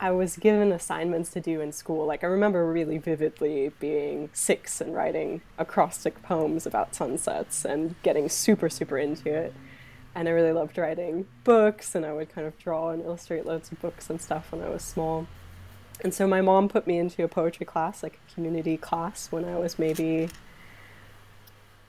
[0.00, 2.06] I was given assignments to do in school.
[2.06, 8.28] Like, I remember really vividly being six and writing acrostic poems about sunsets and getting
[8.28, 9.52] super, super into it.
[10.14, 13.72] And I really loved writing books, and I would kind of draw and illustrate loads
[13.72, 15.26] of books and stuff when I was small.
[16.00, 19.44] And so my mom put me into a poetry class, like a community class, when
[19.44, 20.28] I was maybe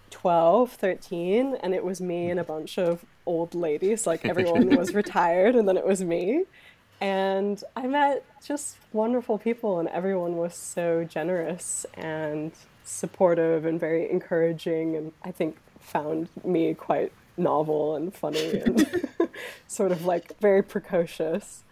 [0.10, 4.08] 12, 13, and it was me and a bunch of old ladies.
[4.08, 6.46] Like everyone was retired, and then it was me.
[7.02, 12.52] And I met just wonderful people, and everyone was so generous and
[12.84, 19.08] supportive and very encouraging, and I think found me quite novel and funny and
[19.68, 21.64] sort of like very precocious.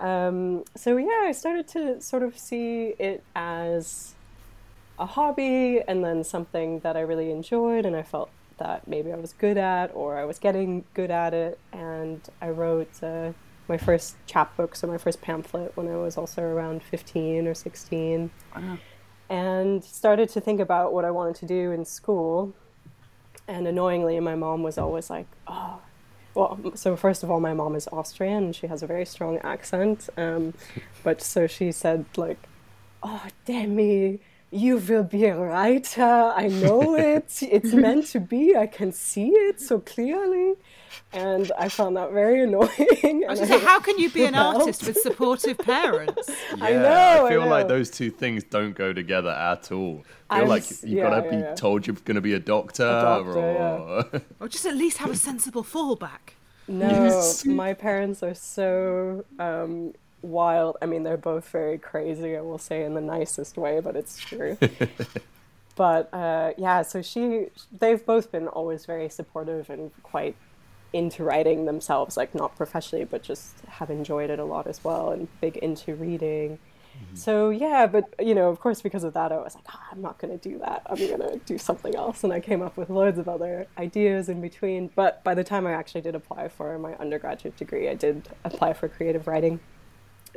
[0.00, 4.14] Um, so yeah, I started to sort of see it as
[4.98, 9.16] a hobby and then something that I really enjoyed and I felt that maybe I
[9.16, 11.58] was good at or I was getting good at it.
[11.72, 13.32] And I wrote uh,
[13.68, 18.30] my first chapbook, so my first pamphlet when I was also around 15 or 16
[18.54, 18.78] Wow.
[19.30, 22.52] and started to think about what I wanted to do in school.
[23.48, 25.80] And annoyingly, my mom was always like, "Oh,
[26.34, 29.38] well." So first of all, my mom is Austrian and she has a very strong
[29.38, 30.08] accent.
[30.16, 30.54] Um,
[31.02, 32.38] but so she said like,
[33.02, 34.20] "Oh, Demi,
[34.52, 36.32] you will be a writer.
[36.44, 37.30] I know it.
[37.56, 38.54] It's meant to be.
[38.56, 40.54] I can see it so clearly."
[41.14, 43.24] And I found that very annoying.
[43.26, 44.56] I was and say, how can you be an rebelled.
[44.62, 46.26] artist with supportive parents?
[46.56, 50.04] Yeah, I know, I I feel like those two things don't go together at all.
[50.30, 51.54] I I feel like was- you've yeah, got to yeah, be yeah.
[51.54, 55.16] told you're going to be a doctor, doctor, or Or just at least have a
[55.30, 56.24] sensible fallback.
[56.68, 57.44] No, Yes.
[57.44, 59.92] my parents are so um,
[60.22, 60.76] wild.
[60.80, 62.36] I mean, they're both very crazy.
[62.36, 64.56] I will say in the nicest way, but it's true.
[65.76, 70.36] but uh, yeah, so she, they've both been always very supportive and quite
[70.92, 75.10] into writing themselves, like not professionally, but just have enjoyed it a lot as well,
[75.10, 76.58] and big into reading.
[76.94, 77.16] Mm-hmm.
[77.16, 80.02] So yeah, but you know, of course, because of that, I was like, oh, I'm
[80.02, 80.82] not going to do that.
[80.86, 84.28] I'm going to do something else, and I came up with loads of other ideas
[84.28, 84.90] in between.
[84.94, 88.74] But by the time I actually did apply for my undergraduate degree, I did apply
[88.74, 89.60] for creative writing,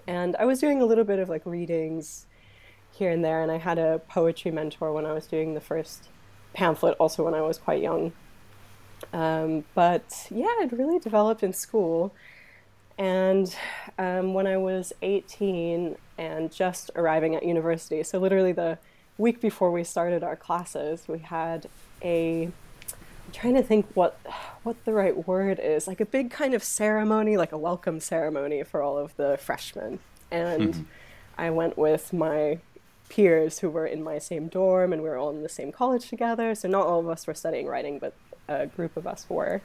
[0.07, 2.25] and I was doing a little bit of like readings
[2.91, 6.09] here and there, and I had a poetry mentor when I was doing the first
[6.53, 8.13] pamphlet, also when I was quite young.
[9.13, 12.13] Um, but yeah, it really developed in school.
[12.97, 13.53] And
[13.97, 18.77] um, when I was 18 and just arriving at university, so literally the
[19.17, 21.67] week before we started our classes, we had
[22.01, 22.49] a
[23.25, 24.19] I'm trying to think what
[24.63, 28.63] what the right word is like a big kind of ceremony like a welcome ceremony
[28.63, 29.99] for all of the freshmen
[30.31, 30.83] and mm-hmm.
[31.37, 32.57] i went with my
[33.09, 36.09] peers who were in my same dorm and we were all in the same college
[36.09, 38.13] together so not all of us were studying writing but
[38.47, 39.61] a group of us were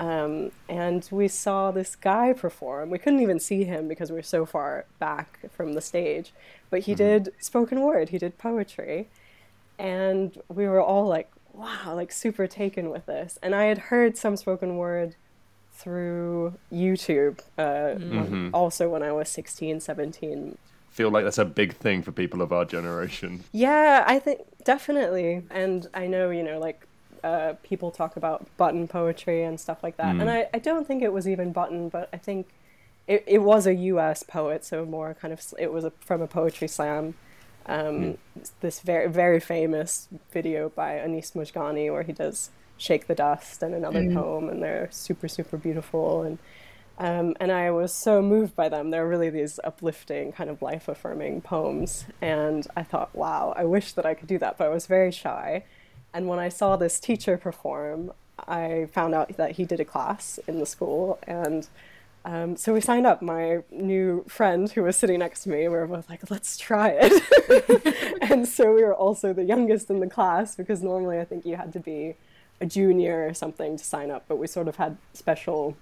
[0.00, 2.90] um, and we saw this guy perform.
[2.90, 6.32] We couldn't even see him because we were so far back from the stage.
[6.68, 7.24] But he mm-hmm.
[7.24, 9.08] did spoken word, he did poetry.
[9.78, 13.38] And we were all like, wow, like super taken with this.
[13.42, 15.16] And I had heard some spoken word
[15.72, 18.50] through YouTube uh, mm-hmm.
[18.52, 20.58] also when I was 16, 17.
[20.90, 23.44] Feel like that's a big thing for people of our generation.
[23.52, 25.42] Yeah, I think definitely.
[25.50, 26.86] And I know, you know, like
[27.24, 30.14] uh, people talk about button poetry and stuff like that.
[30.14, 30.20] Mm.
[30.20, 32.46] And I, I don't think it was even button, but I think
[33.06, 34.22] it, it was a U.S.
[34.22, 37.14] poet, so more kind of it was a, from a poetry slam.
[37.66, 38.18] Um, mm.
[38.60, 43.74] This very very famous video by Anis Mojgani where he does "Shake the Dust" and
[43.74, 44.14] another mm.
[44.14, 46.38] poem, and they're super super beautiful and.
[46.96, 48.90] Um, and I was so moved by them.
[48.90, 52.06] They're really these uplifting, kind of life affirming poems.
[52.22, 55.10] And I thought, wow, I wish that I could do that, but I was very
[55.10, 55.64] shy.
[56.12, 58.12] And when I saw this teacher perform,
[58.46, 61.18] I found out that he did a class in the school.
[61.26, 61.66] And
[62.24, 63.20] um, so we signed up.
[63.20, 66.96] My new friend who was sitting next to me, we were both like, let's try
[67.00, 68.16] it.
[68.22, 71.56] and so we were also the youngest in the class because normally I think you
[71.56, 72.16] had to be
[72.60, 75.76] a junior or something to sign up, but we sort of had special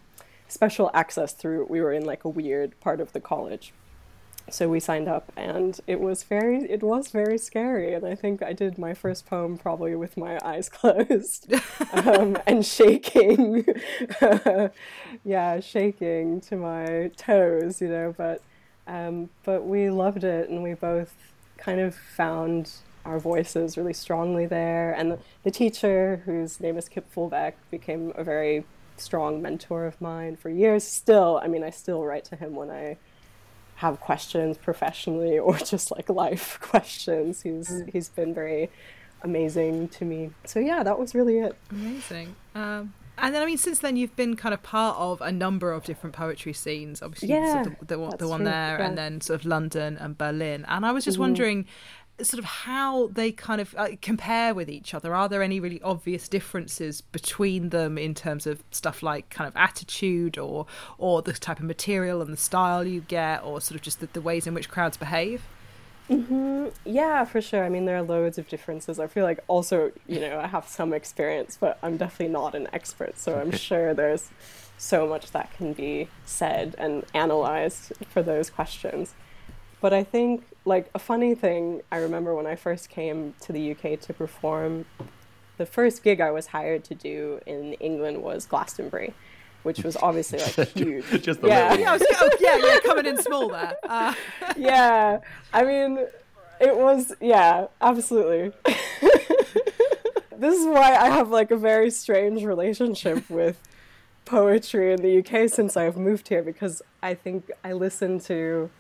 [0.49, 3.73] special access through we were in like a weird part of the college
[4.51, 8.43] so we signed up and it was very it was very scary and i think
[8.43, 11.53] i did my first poem probably with my eyes closed
[11.93, 13.65] um, and shaking.
[15.25, 18.43] Yeah shaking to my toes you know but
[18.87, 21.15] um, but we loved it and we both
[21.57, 22.71] kind of found
[23.05, 28.13] our voices really strongly there and the, the teacher whose name is Kip Fulbeck became
[28.17, 28.65] a very
[28.97, 30.85] strong mentor of mine for years.
[30.85, 32.97] Still i mean i still write to him when i
[33.83, 37.43] have questions professionally or just like life questions.
[37.43, 37.91] He's mm.
[37.93, 38.71] he's been very
[39.23, 40.31] amazing to me.
[40.45, 41.57] So yeah, that was really it.
[41.71, 42.35] Amazing.
[42.55, 45.73] Um, and then I mean, since then you've been kind of part of a number
[45.73, 47.03] of different poetry scenes.
[47.03, 48.87] Obviously, yeah, sort of the, the, the one there, yeah.
[48.87, 50.65] and then sort of London and Berlin.
[50.67, 51.23] And I was just mm-hmm.
[51.23, 51.67] wondering
[52.21, 55.15] sort of how they kind of uh, compare with each other.
[55.15, 59.57] Are there any really obvious differences between them in terms of stuff like kind of
[59.57, 60.67] attitude or
[60.99, 64.09] or the type of material and the style you get, or sort of just the,
[64.13, 65.43] the ways in which crowds behave?
[66.11, 66.67] Mm-hmm.
[66.85, 67.65] Yeah, for sure.
[67.65, 68.99] I mean, there are loads of differences.
[68.99, 72.69] I feel like also, you know, I have some experience, but I'm definitely not an
[72.73, 73.19] expert.
[73.19, 74.31] So I'm sure there's
[74.77, 79.15] so much that can be said and analyzed for those questions.
[79.81, 83.73] But I think, like, a funny thing I remember when I first came to the
[83.73, 84.85] UK to perform,
[85.59, 89.15] the first gig I was hired to do in England was Glastonbury,
[89.63, 91.05] which was obviously like huge.
[91.23, 91.75] Just yeah.
[91.75, 93.77] Yeah, was, oh, yeah, yeah, coming in small there.
[93.83, 94.15] Uh.
[94.57, 95.19] yeah,
[95.53, 95.99] I mean,
[96.61, 98.53] it was, yeah, absolutely.
[100.37, 103.61] this is why I have like a very strange relationship with
[104.25, 108.71] poetry in the UK since I've moved here because I think I listen to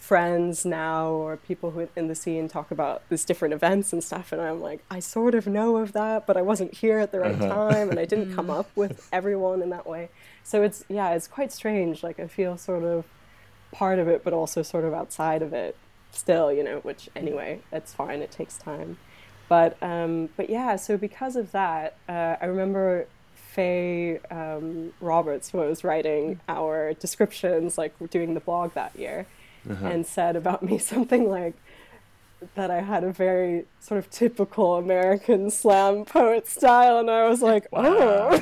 [0.00, 4.32] friends now or people who in the scene talk about these different events and stuff
[4.32, 7.20] and I'm like I sort of know of that but I wasn't here at the
[7.20, 7.68] right uh-huh.
[7.68, 10.08] time and I didn't come up with everyone in that way.
[10.42, 13.04] So it's yeah it's quite strange like I feel sort of
[13.72, 15.76] part of it but also sort of outside of it
[16.12, 18.96] still you know which anyway it's fine it takes time.
[19.50, 25.84] But um but yeah so because of that uh, I remember Fay um, Roberts was
[25.84, 29.26] writing our descriptions like doing the blog that year
[29.68, 29.86] uh-huh.
[29.86, 31.54] and said about me something like
[32.54, 37.42] that I had a very sort of typical American slam poet style, and I was
[37.42, 38.40] like, oh,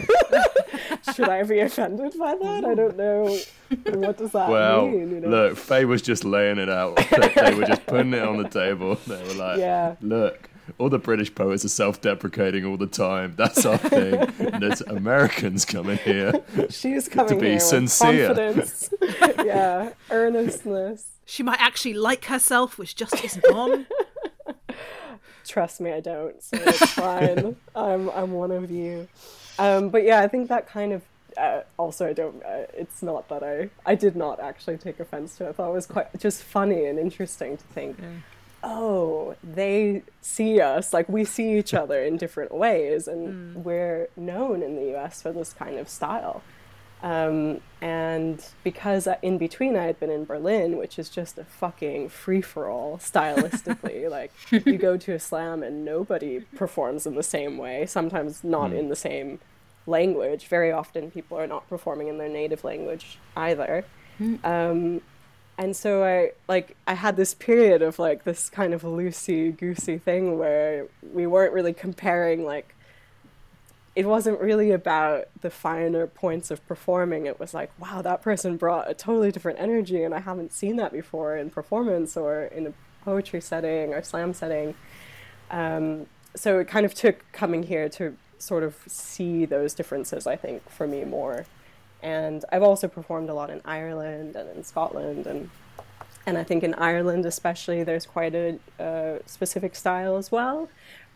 [1.15, 2.65] should I be offended by that?
[2.65, 3.39] I don't know.
[3.87, 5.11] What does that Well, mean?
[5.11, 5.29] You know?
[5.29, 6.97] look, Fay was just laying it out.
[6.97, 8.95] They, they were just putting it on the table.
[9.07, 9.97] They were like, Yeah.
[10.01, 10.49] look,
[10.79, 13.35] all the British poets are self-deprecating all the time.
[13.37, 14.15] That's our thing.
[14.39, 16.33] and there's Americans coming here.
[16.71, 18.29] She's coming be here sincere.
[18.29, 18.91] with confidence,
[19.45, 21.07] yeah, earnestness.
[21.25, 23.87] She might actually like herself, which just isn't on.
[25.47, 26.43] Trust me, I don't.
[26.43, 27.57] So it's fine.
[27.75, 29.09] I'm I'm one of you.
[29.59, 31.03] Um, but yeah, I think that kind of.
[31.37, 32.43] Uh, also, I don't.
[32.43, 33.71] Uh, it's not that I.
[33.85, 35.49] I did not actually take offense to it.
[35.51, 37.99] I thought it was quite just funny and interesting to think.
[38.63, 44.63] Oh, they see us like we see each other in different ways, and we're known
[44.63, 45.23] in the U.S.
[45.23, 46.43] for this kind of style.
[47.01, 52.09] Um, and because in between I had been in Berlin, which is just a fucking
[52.09, 54.11] free for all stylistically.
[54.11, 57.87] like you go to a slam and nobody performs in the same way.
[57.87, 59.39] Sometimes not in the same
[59.87, 60.49] language.
[60.49, 63.85] Very often people are not performing in their native language either.
[64.43, 65.01] Um,
[65.59, 69.99] and so I like I had this period of like this kind of loosey goosey
[69.99, 72.77] thing where we weren't really comparing like
[73.97, 77.27] it wasn't really about the finer points of performing.
[77.27, 80.77] It was like, wow, that person brought a totally different energy, and I haven't seen
[80.77, 82.73] that before in performance or in a
[83.05, 84.77] poetry setting or slam setting.
[85.51, 86.07] Um,
[86.37, 90.71] so it kind of took coming here to sort of see those differences, I think,
[90.71, 91.47] for me more.
[92.03, 95.51] And I've also performed a lot in Ireland and in Scotland, and
[96.27, 100.69] and I think in Ireland especially, there's quite a specific style as well.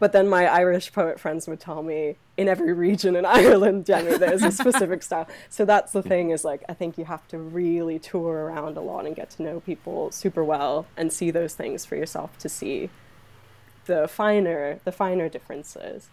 [0.03, 4.18] But then my Irish poet friends would tell me in every region in Ireland, Jenny,
[4.18, 5.28] there's a specific style.
[5.49, 8.80] So that's the thing is like I think you have to really tour around a
[8.80, 12.49] lot and get to know people super well and see those things for yourself to
[12.49, 12.91] see
[13.85, 16.09] the finer the finer differences.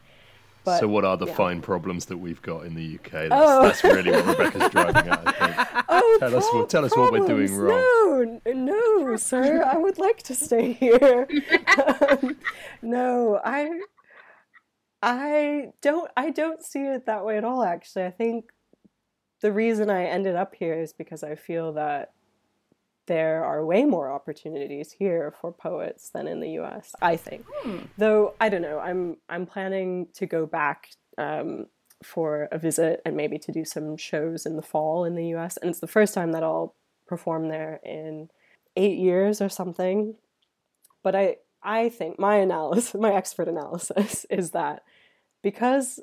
[0.69, 1.33] But so, what are the yeah.
[1.35, 3.11] fine problems that we've got in the UK?
[3.11, 3.63] That's, Oh.
[3.63, 5.27] that's really what Rebecca's driving at.
[5.27, 5.85] I think.
[5.91, 8.41] Oh, Tell us pro- what- tell us what we're doing wrong.
[8.45, 9.63] No, no, sir.
[9.63, 11.27] I would like to stay here.
[12.21, 12.37] Um,
[12.81, 13.79] no, I,
[15.01, 16.11] I don't.
[16.15, 17.63] I don't see it that way at all.
[17.63, 18.51] Actually, I think
[19.41, 22.11] the reason I ended up here is because I feel that
[23.09, 26.95] there are way more opportunities here for poets than in the U.S.
[27.01, 27.43] I think,
[27.97, 28.79] though I don't know.
[28.79, 31.65] I'm I'm planning to go back um,
[32.03, 35.57] for a visit and maybe to do some shows in the fall in the U.S.
[35.57, 36.75] And it's the first time that I'll
[37.07, 38.29] perform there in
[38.77, 40.13] eight years or something.
[41.01, 44.83] But I I think my analysis, my expert analysis, is that
[45.41, 45.99] because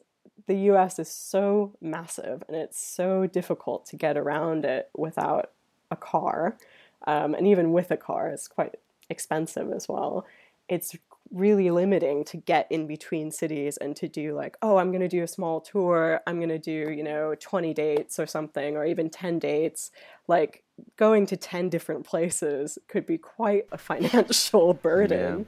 [0.49, 5.53] the US is so massive and it's so difficult to get around it without
[5.91, 6.57] a car,
[7.07, 8.77] um, and even with a car, it's quite
[9.09, 10.27] expensive as well.
[10.69, 10.97] It's
[11.33, 15.09] really limiting to get in between cities and to do like, oh, I'm going to
[15.09, 16.21] do a small tour.
[16.27, 19.91] I'm going to do, you know, 20 dates or something, or even 10 dates.
[20.29, 20.63] Like
[20.97, 25.47] going to 10 different places could be quite a financial burden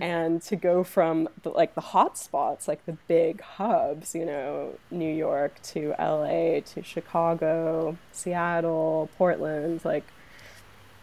[0.00, 4.72] and to go from the, like the hot spots like the big hubs you know
[4.90, 10.04] new york to la to chicago seattle portland like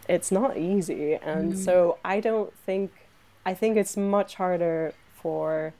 [0.08, 1.56] it's not easy and mm.
[1.56, 2.90] so i don't think
[3.46, 5.72] i think it's much harder for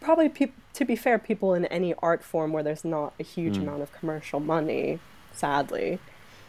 [0.00, 3.56] probably peop to be fair people in any art form where there's not a huge
[3.58, 3.62] mm.
[3.62, 4.98] amount of commercial money
[5.32, 5.98] sadly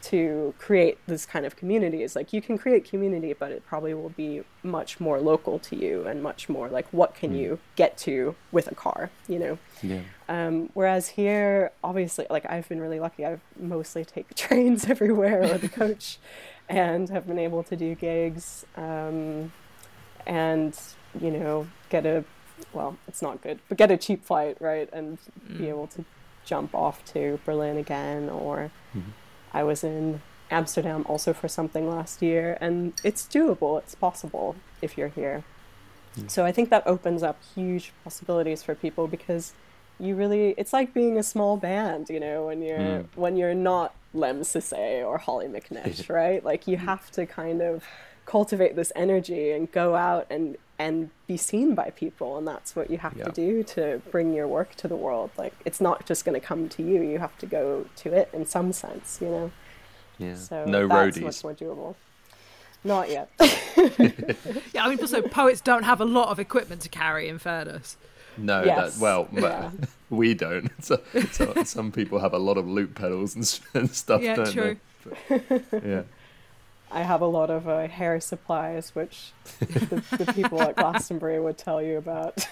[0.03, 2.13] to create this kind of communities.
[2.15, 6.03] Like you can create community, but it probably will be much more local to you
[6.03, 7.39] and much more like what can mm.
[7.39, 9.57] you get to with a car, you know?
[9.81, 10.01] Yeah.
[10.27, 13.25] Um, whereas here, obviously, like I've been really lucky.
[13.25, 16.17] I've mostly take trains everywhere or the coach,
[16.69, 19.51] and have been able to do gigs, um,
[20.25, 20.77] and
[21.19, 22.23] you know, get a
[22.71, 25.69] well, it's not good, but get a cheap flight, right, and be mm.
[25.69, 26.05] able to
[26.45, 28.29] jump off to Berlin again.
[28.29, 29.09] Or mm-hmm.
[29.53, 33.79] I was in Amsterdam also for something last year, and it's doable.
[33.79, 35.43] It's possible if you're here.
[36.17, 36.29] Mm.
[36.29, 39.53] So I think that opens up huge possibilities for people because
[39.99, 43.05] you really it's like being a small band, you know, when you're mm.
[43.15, 46.43] when you're not Lemn Sissay or Hollie McNish, right?
[46.43, 47.83] Like you have to kind of
[48.25, 52.89] cultivate this energy and go out and and be seen by people and that's what
[52.89, 53.25] you have Yeah.
[53.25, 55.29] to do to bring your work to the world.
[55.37, 58.29] Like it's not just going to come to you, you have to go to it
[58.33, 59.51] in some sense, you know.
[60.17, 60.35] Yeah.
[60.35, 61.23] So no that's roadies.
[61.23, 61.95] much more doable.
[62.83, 63.29] Not yet.
[64.73, 67.27] Yeah, I mean, also poets don't have a lot of equipment to carry.
[67.27, 67.97] In fairness,
[68.37, 68.95] No, Yes.
[68.95, 69.71] that well, Yeah.
[70.09, 70.71] we don't.
[70.81, 74.21] So, so some people have a lot of loop pedals and, and stuff.
[74.21, 74.77] Yeah, don't true.
[75.29, 75.39] They?
[75.39, 76.01] But, yeah.
[76.91, 81.57] I have a lot of uh, hair supplies, which the, the people at Glastonbury would
[81.57, 82.47] tell you about.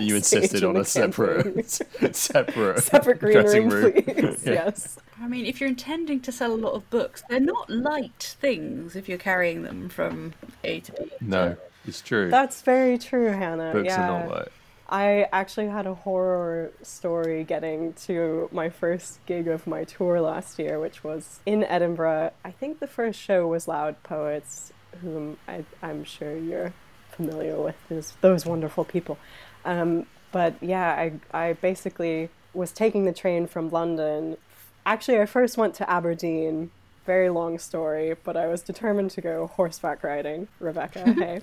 [0.00, 4.02] you insisted on a separate, separate, separate green dressing room, room.
[4.02, 4.44] please.
[4.44, 4.52] Yeah.
[4.52, 4.98] Yes.
[5.20, 8.96] I mean, if you're intending to sell a lot of books, they're not light things
[8.96, 10.34] if you're carrying them from
[10.64, 11.10] A to B.
[11.20, 12.30] No, it's true.
[12.30, 13.72] That's very true, Hannah.
[13.72, 14.02] Books yeah.
[14.02, 14.52] are not like.
[14.92, 20.58] I actually had a horror story getting to my first gig of my tour last
[20.58, 22.32] year, which was in Edinburgh.
[22.44, 24.70] I think the first show was Loud Poets,
[25.00, 26.74] whom I, I'm sure you're
[27.10, 29.16] familiar with, those, those wonderful people.
[29.64, 34.36] Um, but yeah, I, I basically was taking the train from London.
[34.84, 36.70] Actually, I first went to Aberdeen.
[37.04, 40.46] Very long story, but I was determined to go horseback riding.
[40.60, 41.40] Rebecca, hey.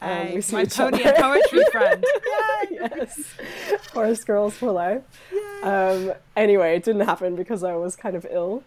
[0.00, 1.14] Um, we see my each pony other.
[1.14, 2.04] and poetry friend.
[2.70, 3.34] yes.
[3.92, 5.02] Horse girls for life.
[5.64, 8.62] Um, anyway, it didn't happen because I was kind of ill.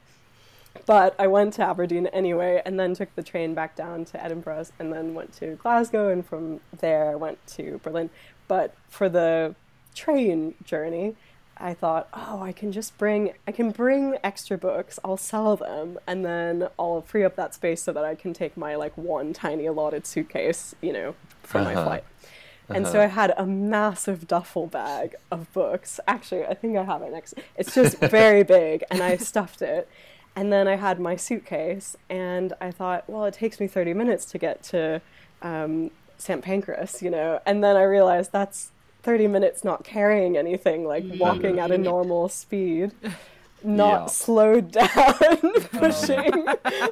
[0.86, 4.66] But I went to Aberdeen anyway, and then took the train back down to Edinburgh,
[4.80, 8.10] and then went to Glasgow, and from there I went to Berlin.
[8.48, 9.56] But for the
[9.96, 11.16] train journey,
[11.58, 14.99] I thought, oh, I can just bring, I can bring extra books.
[15.04, 18.58] I'll sell them, and then I'll free up that space so that I can take
[18.58, 21.84] my like one tiny allotted suitcase, you know, for my Uh-huh.
[21.86, 22.04] flight.
[22.70, 25.99] And so I had a massive duffel bag of books.
[26.08, 27.36] Actually, I think I have it next.
[27.56, 29.88] It's just very big, and I stuffed it.
[30.36, 34.26] And then I had my suitcase, and I thought, well, it takes me 30 minutes
[34.26, 35.01] to get to
[35.43, 36.41] um, St.
[36.41, 37.39] Pancras, you know.
[37.45, 38.72] And then I realized that's
[39.04, 42.91] 30 minutes not carrying anything, like walking at a normal speed.
[43.66, 44.06] Not Yeah.
[44.08, 44.89] slowed down,
[45.72, 46.45] pushing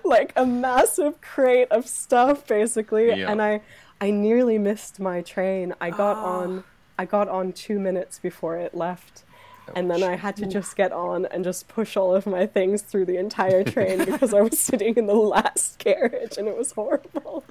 [0.05, 3.09] like a massive crate of stuff, basically.
[3.09, 3.29] Yeah.
[3.31, 3.61] And I,
[3.99, 5.73] I nearly missed my train.
[5.81, 6.63] I got on,
[6.97, 9.23] I got on two minutes before it left,
[9.75, 12.81] and then I had to just get on and just push all of my things
[12.81, 16.71] through the entire train because I was sitting in the last carriage, and it was
[16.73, 17.43] horrible.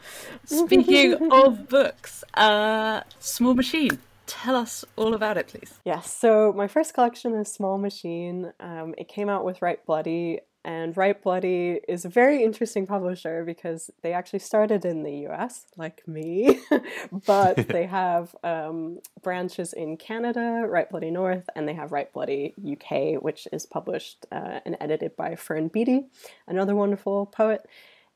[0.45, 3.99] Speaking of books, uh, Small Machine.
[4.31, 5.81] Tell us all about it, please.
[5.85, 8.53] Yes, so my first collection is Small Machine.
[8.61, 13.45] Um, it came out with Write Bloody, and Write Bloody is a very interesting publisher
[13.45, 16.61] because they actually started in the US, like me,
[17.27, 22.55] but they have um, branches in Canada, Write Bloody North, and they have Write Bloody
[22.65, 26.07] UK, which is published uh, and edited by Fern Beatty,
[26.47, 27.67] another wonderful poet.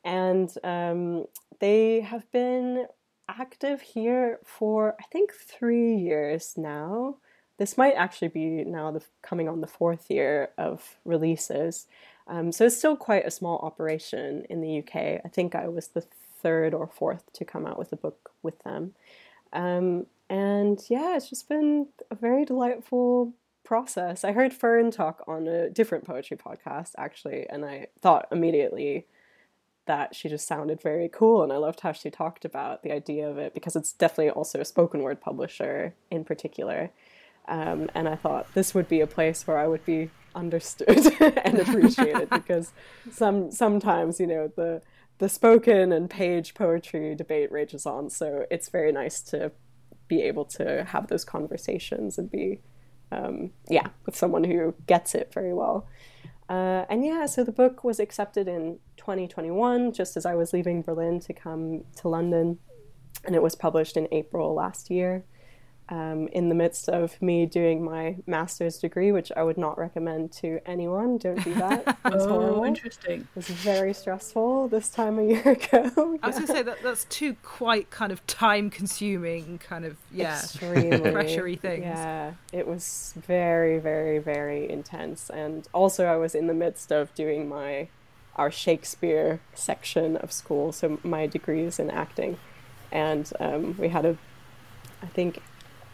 [0.04, 1.24] And um,
[1.58, 2.86] they have been
[3.28, 7.16] active here for I think three years now.
[7.56, 11.86] This might actually be now the coming on the fourth year of releases.
[12.26, 15.20] Um, so it's still quite a small operation in the UK.
[15.24, 16.04] I think I was the
[16.42, 18.94] third or fourth to come out with a book with them.
[19.52, 24.24] Um, and yeah, it's just been a very delightful process.
[24.24, 29.06] I heard Fern talk on a different poetry podcast actually, and I thought immediately
[29.86, 33.28] that she just sounded very cool and I loved how she talked about the idea
[33.28, 36.90] of it because it's definitely also a spoken word publisher in particular.
[37.46, 41.06] Um, and I thought this would be a place where I would be understood
[41.44, 42.72] and appreciated because
[43.10, 44.82] some sometimes you know the
[45.18, 49.52] the spoken and page poetry debate rages on so it's very nice to
[50.08, 52.60] be able to have those conversations and be
[53.12, 55.86] um, yeah with someone who gets it very well
[56.48, 60.82] uh, and yeah, so the book was accepted in 2021, just as I was leaving
[60.82, 62.58] Berlin to come to London,
[63.24, 65.24] and it was published in April last year.
[65.90, 70.32] Um, in the midst of me doing my master's degree, which I would not recommend
[70.32, 71.18] to anyone.
[71.18, 71.98] Don't do that.
[72.06, 72.60] It was horrible.
[72.60, 73.20] Oh, interesting.
[73.20, 76.18] It was very stressful this time a year ago.
[76.22, 79.98] I was going to say that that's two quite kind of time consuming, kind of,
[80.10, 81.84] yeah, extremely pressury things.
[81.84, 85.28] Yeah, it was very, very, very intense.
[85.28, 87.88] And also, I was in the midst of doing my
[88.36, 92.38] our Shakespeare section of school, so my degree is in acting,
[92.90, 94.16] and um, we had a,
[95.02, 95.40] I think,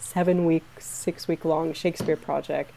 [0.00, 2.72] seven week, six week long Shakespeare project,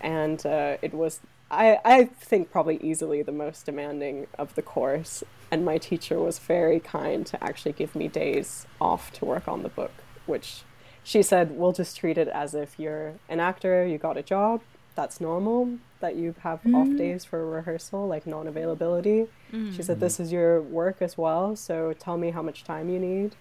[0.00, 1.20] and uh, it was.
[1.50, 6.38] I, I think probably easily the most demanding of the course, and my teacher was
[6.38, 9.92] very kind to actually give me days off to work on the book,
[10.26, 10.64] which
[11.02, 14.60] she said, we'll just treat it as if you're an actor, you got a job,
[14.94, 19.26] that's normal, that you have off days for rehearsal, like non availability.
[19.72, 22.98] She said, this is your work as well, so tell me how much time you
[22.98, 23.36] need.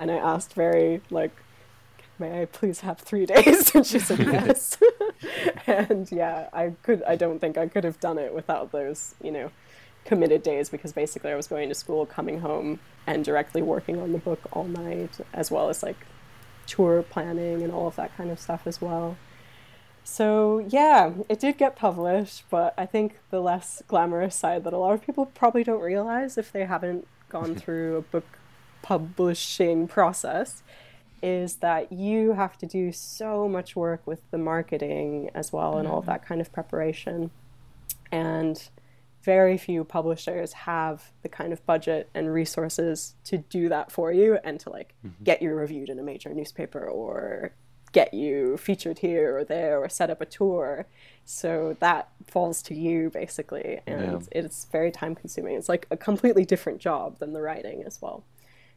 [0.00, 1.30] And I asked very, like,
[2.18, 3.74] may I please have three days?
[3.74, 4.78] And she said, yes.
[5.66, 9.30] and yeah, I could, I don't think I could have done it without those, you
[9.30, 9.50] know,
[10.04, 14.12] committed days because basically I was going to school, coming home, and directly working on
[14.12, 16.06] the book all night, as well as like
[16.66, 19.16] tour planning and all of that kind of stuff as well.
[20.04, 24.78] So, yeah, it did get published, but I think the less glamorous side that a
[24.78, 28.26] lot of people probably don't realize if they haven't gone through a book
[28.82, 30.62] publishing process
[31.22, 35.86] is that you have to do so much work with the marketing as well and
[35.86, 37.30] all of that kind of preparation.
[38.10, 38.68] And
[39.22, 44.38] very few publishers have the kind of budget and resources to do that for you
[44.42, 45.22] and to like mm-hmm.
[45.22, 47.52] get you reviewed in a major newspaper or
[47.92, 50.86] get you featured here or there or set up a tour.
[51.24, 54.40] So that falls to you basically, and yeah.
[54.40, 55.56] it's very time consuming.
[55.56, 58.24] It's like a completely different job than the writing as well.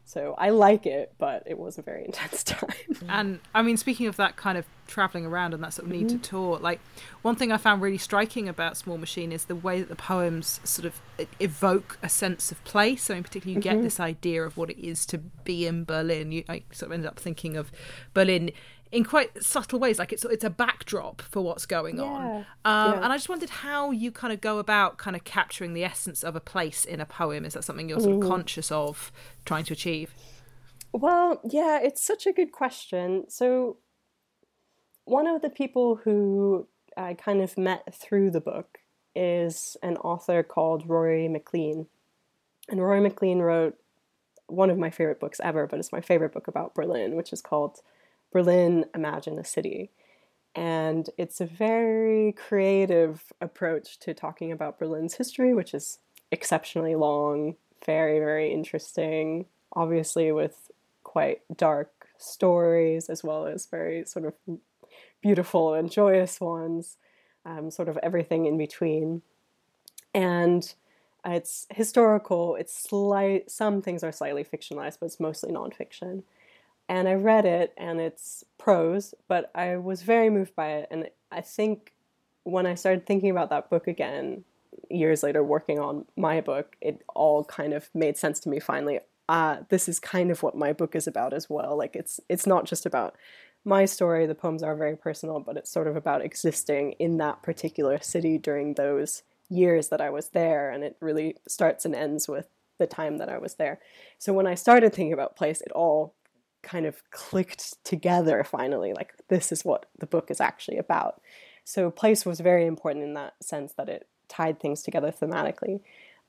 [0.08, 2.70] So I like it, but it was a very intense time.
[3.08, 6.06] and I mean, speaking of that kind of traveling around and that sort of need
[6.06, 6.18] mm-hmm.
[6.18, 6.78] to tour, like
[7.22, 10.60] one thing I found really striking about Small Machine is the way that the poems
[10.62, 11.00] sort of
[11.40, 13.02] evoke a sense of place.
[13.02, 13.82] So, in particular, you get mm-hmm.
[13.82, 16.30] this idea of what it is to be in Berlin.
[16.30, 17.72] You I sort of ended up thinking of
[18.14, 18.52] Berlin
[18.92, 22.02] in quite subtle ways like it's it's a backdrop for what's going yeah.
[22.04, 22.94] on um, yeah.
[23.02, 26.22] and i just wondered how you kind of go about kind of capturing the essence
[26.22, 28.28] of a place in a poem is that something you're sort of mm.
[28.28, 29.10] conscious of
[29.44, 30.14] trying to achieve
[30.92, 33.76] well yeah it's such a good question so
[35.04, 36.66] one of the people who
[36.96, 38.78] i kind of met through the book
[39.14, 41.86] is an author called Rory MacLean
[42.68, 43.78] and Rory MacLean wrote
[44.46, 47.40] one of my favorite books ever but it's my favorite book about berlin which is
[47.40, 47.80] called
[48.32, 49.90] Berlin Imagine a City.
[50.54, 55.98] And it's a very creative approach to talking about Berlin's history, which is
[56.32, 60.70] exceptionally long, very, very interesting, obviously, with
[61.04, 64.58] quite dark stories as well as very sort of
[65.20, 66.96] beautiful and joyous ones,
[67.44, 69.20] um, sort of everything in between.
[70.14, 70.72] And
[71.24, 76.22] it's historical, it's slight, some things are slightly fictionalized, but it's mostly nonfiction
[76.88, 80.88] and I read it, and it's prose, but I was very moved by it.
[80.90, 81.94] And I think
[82.44, 84.44] when I started thinking about that book again,
[84.90, 89.00] years later, working on my book, it all kind of made sense to me finally.
[89.28, 91.76] Uh, this is kind of what my book is about as well.
[91.76, 93.16] Like it's it's not just about
[93.64, 94.26] my story.
[94.26, 98.38] The poems are very personal, but it's sort of about existing in that particular city
[98.38, 102.46] during those years that I was there, and it really starts and ends with
[102.78, 103.80] the time that I was there.
[104.18, 106.14] So when I started thinking about place, it all
[106.66, 111.22] kind of clicked together finally like this is what the book is actually about.
[111.64, 115.80] So place was very important in that sense that it tied things together thematically.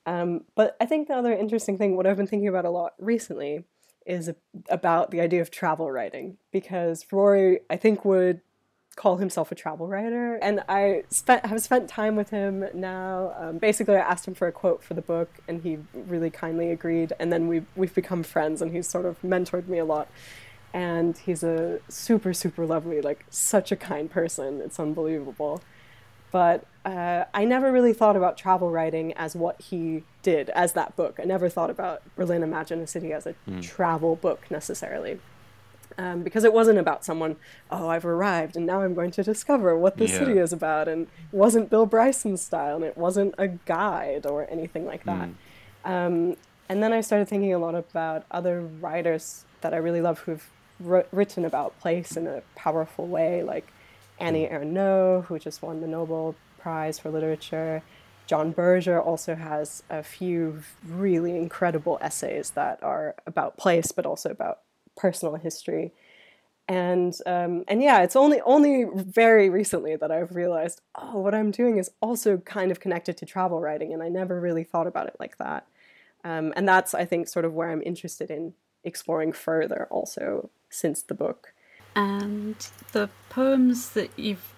[0.06, 2.94] Um, but i think the other interesting thing what i've been thinking about a lot
[2.98, 3.64] recently
[4.06, 4.30] is
[4.70, 8.40] about the idea of travel writing because rory i think would
[8.98, 13.32] call himself a travel writer, and I spent have spent time with him now.
[13.38, 16.72] Um, basically, I asked him for a quote for the book, and he really kindly
[16.72, 17.12] agreed.
[17.20, 20.08] And then we we've become friends, and he's sort of mentored me a lot.
[20.74, 24.60] And he's a super super lovely, like such a kind person.
[24.60, 25.62] It's unbelievable.
[26.32, 30.96] But uh, I never really thought about travel writing as what he did, as that
[30.96, 31.20] book.
[31.22, 33.62] I never thought about Berlin Imagine a City as a mm.
[33.62, 35.20] travel book necessarily
[35.98, 37.36] um, because it wasn't about someone,
[37.70, 40.18] oh, I've arrived and now I'm going to discover what the yeah.
[40.18, 40.86] city is about.
[40.86, 45.28] And it wasn't Bill Bryson's style and it wasn't a guide or anything like that.
[45.84, 45.90] Mm.
[45.90, 46.36] Um,
[46.68, 50.48] and then I started thinking a lot about other writers that I really love who've
[50.80, 53.72] written about place in a powerful way, like
[54.20, 54.54] Annie hmm.
[54.54, 57.82] Ernaux, who just won the Nobel Prize for Literature.
[58.26, 64.30] John Berger also has a few really incredible essays that are about place, but also
[64.30, 64.60] about
[64.98, 65.92] personal history.
[66.68, 71.50] And um, and yeah, it's only only very recently that I've realized, oh, what I'm
[71.50, 75.06] doing is also kind of connected to travel writing, and I never really thought about
[75.06, 75.66] it like that.
[76.24, 78.52] Um, and that's I think sort of where I'm interested in
[78.84, 81.54] exploring further, also since the book.
[81.96, 82.56] And
[82.92, 84.52] the poems that you've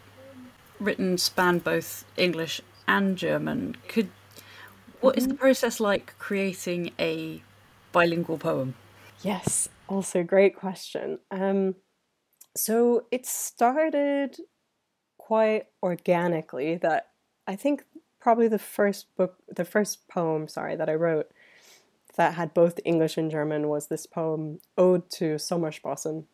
[0.80, 3.76] written span both English and German.
[3.86, 4.09] Could
[5.01, 5.28] what mm-hmm.
[5.28, 7.43] the process like creating a
[7.93, 8.74] bilingual poem?
[9.22, 11.18] Yes, also great question.
[11.30, 11.74] Um,
[12.57, 14.36] so it started
[15.18, 16.76] quite organically.
[16.76, 17.09] That
[17.47, 17.84] I think
[18.20, 21.30] probably the first book, the first poem, sorry, that I wrote
[22.16, 26.24] that had both English and German was this poem Ode to Sommersprossen,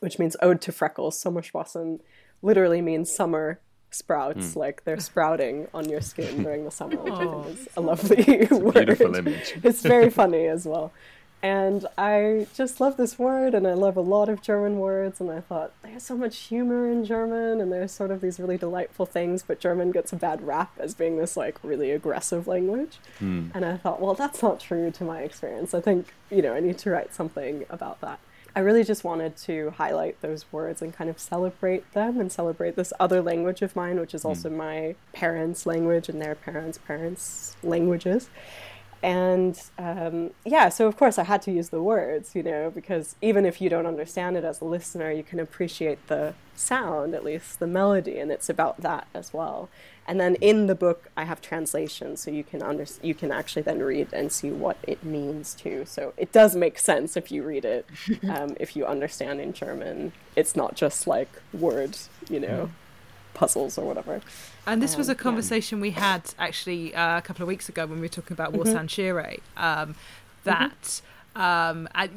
[0.00, 1.22] which means Ode to Freckles.
[1.22, 2.00] Sommersprossen
[2.42, 3.60] literally means summer
[3.90, 4.56] sprouts, mm.
[4.56, 8.48] like they're sprouting on your skin during the summer, which I think is a lovely
[8.50, 8.74] word.
[8.74, 9.54] Beautiful image.
[9.62, 10.92] it's very funny as well.
[11.42, 15.20] And I just love this word, and I love a lot of German words.
[15.20, 18.56] And I thought, there's so much humor in German, and there's sort of these really
[18.56, 22.98] delightful things, but German gets a bad rap as being this like really aggressive language.
[23.20, 23.50] Mm.
[23.54, 25.74] And I thought, well, that's not true to my experience.
[25.74, 28.20] I think, you know, I need to write something about that.
[28.56, 32.76] I really just wanted to highlight those words and kind of celebrate them and celebrate
[32.76, 37.56] this other language of mine, which is also my parents' language and their parents' parents'
[37.64, 38.30] languages.
[39.04, 43.16] And um, yeah, so of course I had to use the words, you know, because
[43.20, 47.22] even if you don't understand it as a listener, you can appreciate the sound, at
[47.22, 49.68] least the melody, and it's about that as well.
[50.06, 53.60] And then in the book, I have translations, so you can under you can actually
[53.60, 55.84] then read and see what it means too.
[55.86, 57.86] So it does make sense if you read it,
[58.26, 60.12] um, if you understand in German.
[60.34, 62.70] It's not just like words, you know,
[63.34, 64.20] puzzles or whatever.
[64.66, 67.84] And this was Um, a conversation we had actually uh, a couple of weeks ago
[67.86, 68.76] when we were talking about Mm-hmm.
[68.76, 69.36] Warsan Shire.
[69.56, 69.94] Um,
[70.44, 71.00] that
[71.36, 72.10] um, and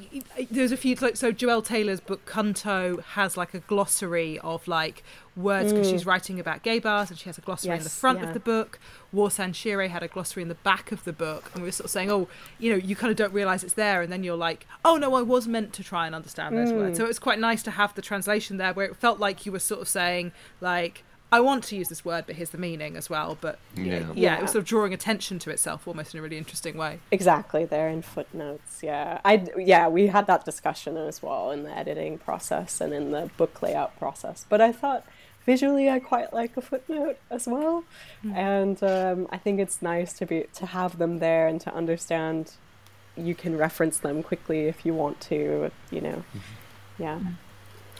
[0.51, 5.03] there's a few like so Joelle Taylor's book Kunto has like a glossary of like
[5.35, 7.99] words because she's writing about gay bars and she has a glossary in the Mm.
[7.99, 8.27] Front yeah.
[8.27, 8.79] of the book.
[9.13, 11.85] Warsan Shire had a glossary in the back of the book, and we were sort
[11.85, 12.27] of saying, oh,
[12.59, 15.15] you know, you kind of don't realize it's there, and then you're like, oh no,
[15.15, 16.77] I was meant to try and understand those Mm.
[16.77, 16.97] words.
[16.97, 19.51] So it was quite nice to have the translation there, where it felt like you
[19.51, 21.03] were sort of saying like.
[21.31, 23.37] I want to use this word, but here's the meaning as well.
[23.41, 23.99] But yeah, Yeah.
[23.99, 24.35] yeah, Yeah.
[24.37, 26.99] it was sort of drawing attention to itself almost in a really interesting way.
[27.11, 28.81] Exactly, there in footnotes.
[28.81, 33.11] Yeah, I yeah we had that discussion as well in the editing process and in
[33.11, 34.45] the book layout process.
[34.47, 35.05] But I thought
[35.45, 37.83] visually I quite like a footnote as well,
[38.33, 42.53] and um, I think it's nice to be to have them there and to understand
[43.17, 45.71] you can reference them quickly if you want to.
[45.91, 46.23] You know,
[46.97, 47.19] yeah.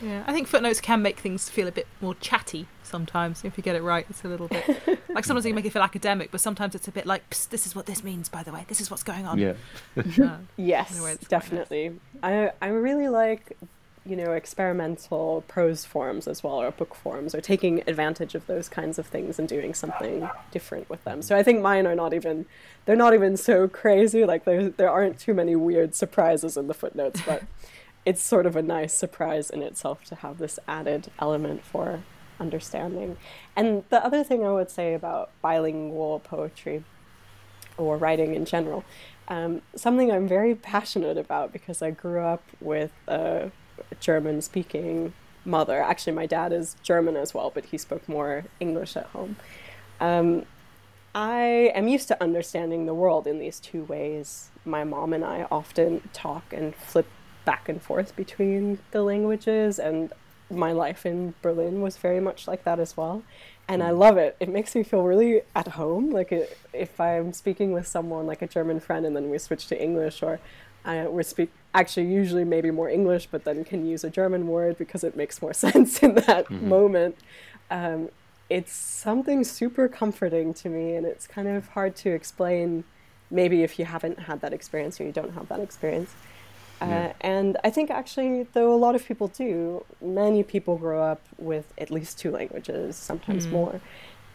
[0.02, 3.64] Yeah, I think footnotes can make things feel a bit more chatty sometimes if you
[3.64, 4.06] get it right.
[4.10, 4.66] It's a little bit
[5.10, 7.68] like sometimes you make it feel academic, but sometimes it's a bit like, Psst, this
[7.68, 8.66] is what this means, by the way.
[8.68, 9.38] This is what's going on.
[9.40, 9.54] Yeah.
[9.98, 12.00] Uh, Yes, Anyway, it's quite definitely.
[12.24, 13.58] I I really like
[14.06, 18.70] you know experimental prose forms as well, or book forms, or taking advantage of those
[18.70, 21.22] kinds of things and doing something different with them.
[21.22, 22.46] So I think mine are not even
[22.86, 24.24] they're not even so crazy.
[24.26, 27.44] Like there there aren't too many weird surprises in the footnotes, but
[28.06, 32.04] it's sort of a nice surprise in itself to have this added element for
[32.40, 33.18] understanding.
[33.56, 36.84] And the other thing I would say about bilingual poetry
[37.78, 38.84] or writing in general.
[39.28, 43.52] Um, something I'm very passionate about because I grew up with a
[44.00, 45.14] German speaking
[45.46, 45.82] mother.
[45.82, 49.38] Actually, my dad is German as well, but he spoke more English at home.
[50.00, 50.46] Um,
[51.16, 54.50] I am used to understanding the world in these two ways.
[54.66, 57.08] My mom and I often talk and flip
[57.46, 60.12] back and forth between the languages, and
[60.50, 63.24] my life in Berlin was very much like that as well.
[63.70, 64.38] And I love it.
[64.39, 66.12] It makes me feel really at home.
[66.12, 69.68] Like it, if I'm speaking with someone like a German friend, and then we switch
[69.68, 70.39] to English, or
[70.86, 74.78] uh, we're speak actually usually maybe more English, but then can use a German word
[74.78, 77.18] because it makes more sense in that moment.
[77.70, 78.10] Um,
[78.50, 82.86] it's something super comforting to me, and it's kind of hard to explain.
[83.30, 86.12] Maybe if you haven't had that experience or you don't have that experience.
[86.82, 87.14] Uh, Yeah.
[87.22, 91.74] and I think actually, though a lot of people do, many people grow up with
[91.78, 93.82] at least two languages, sometimes more.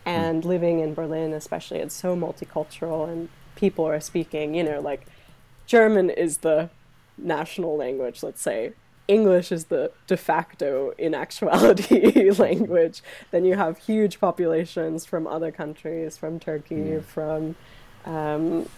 [0.04, 5.06] And living in Berlin, especially, it's so multicultural, and people are speaking, you know, like
[5.66, 6.70] German is the
[7.16, 8.72] national language, let's say.
[9.08, 13.02] English is the de facto, in actuality, language.
[13.30, 17.54] Then you have huge populations from other countries, from Turkey, from
[18.04, 18.68] um,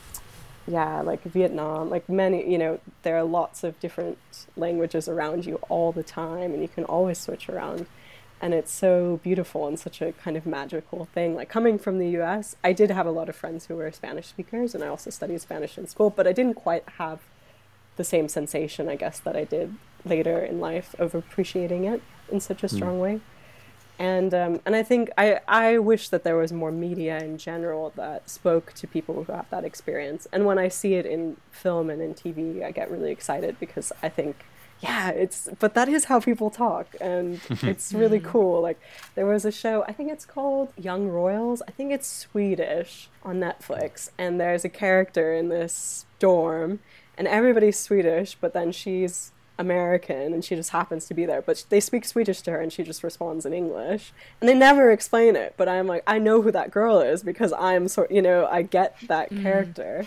[0.66, 4.18] yeah, like Vietnam, like many, you know, there are lots of different
[4.56, 7.86] languages around you all the time, and you can always switch around.
[8.40, 11.34] And it's so beautiful and such a kind of magical thing.
[11.34, 14.26] Like coming from the US, I did have a lot of friends who were Spanish
[14.26, 17.20] speakers, and I also studied Spanish in school, but I didn't quite have
[17.96, 22.40] the same sensation, I guess, that I did later in life of appreciating it in
[22.40, 22.76] such a hmm.
[22.76, 23.20] strong way
[23.98, 27.92] and um, and I think I I wish that there was more media in general
[27.96, 30.26] that spoke to people who have that experience.
[30.32, 33.92] And when I see it in film and in TV, I get really excited because
[34.02, 34.44] I think,
[34.80, 38.60] yeah, it's but that is how people talk, and it's really cool.
[38.60, 38.80] Like
[39.14, 41.62] there was a show, I think it's called Young Royals.
[41.68, 46.80] I think it's Swedish on Netflix, and there's a character in this dorm,
[47.16, 51.42] and everybody's Swedish, but then she's American and she just happens to be there.
[51.42, 54.12] But they speak Swedish to her and she just responds in English.
[54.40, 57.52] And they never explain it, but I'm like, I know who that girl is because
[57.52, 60.06] I'm sort you know, I get that character.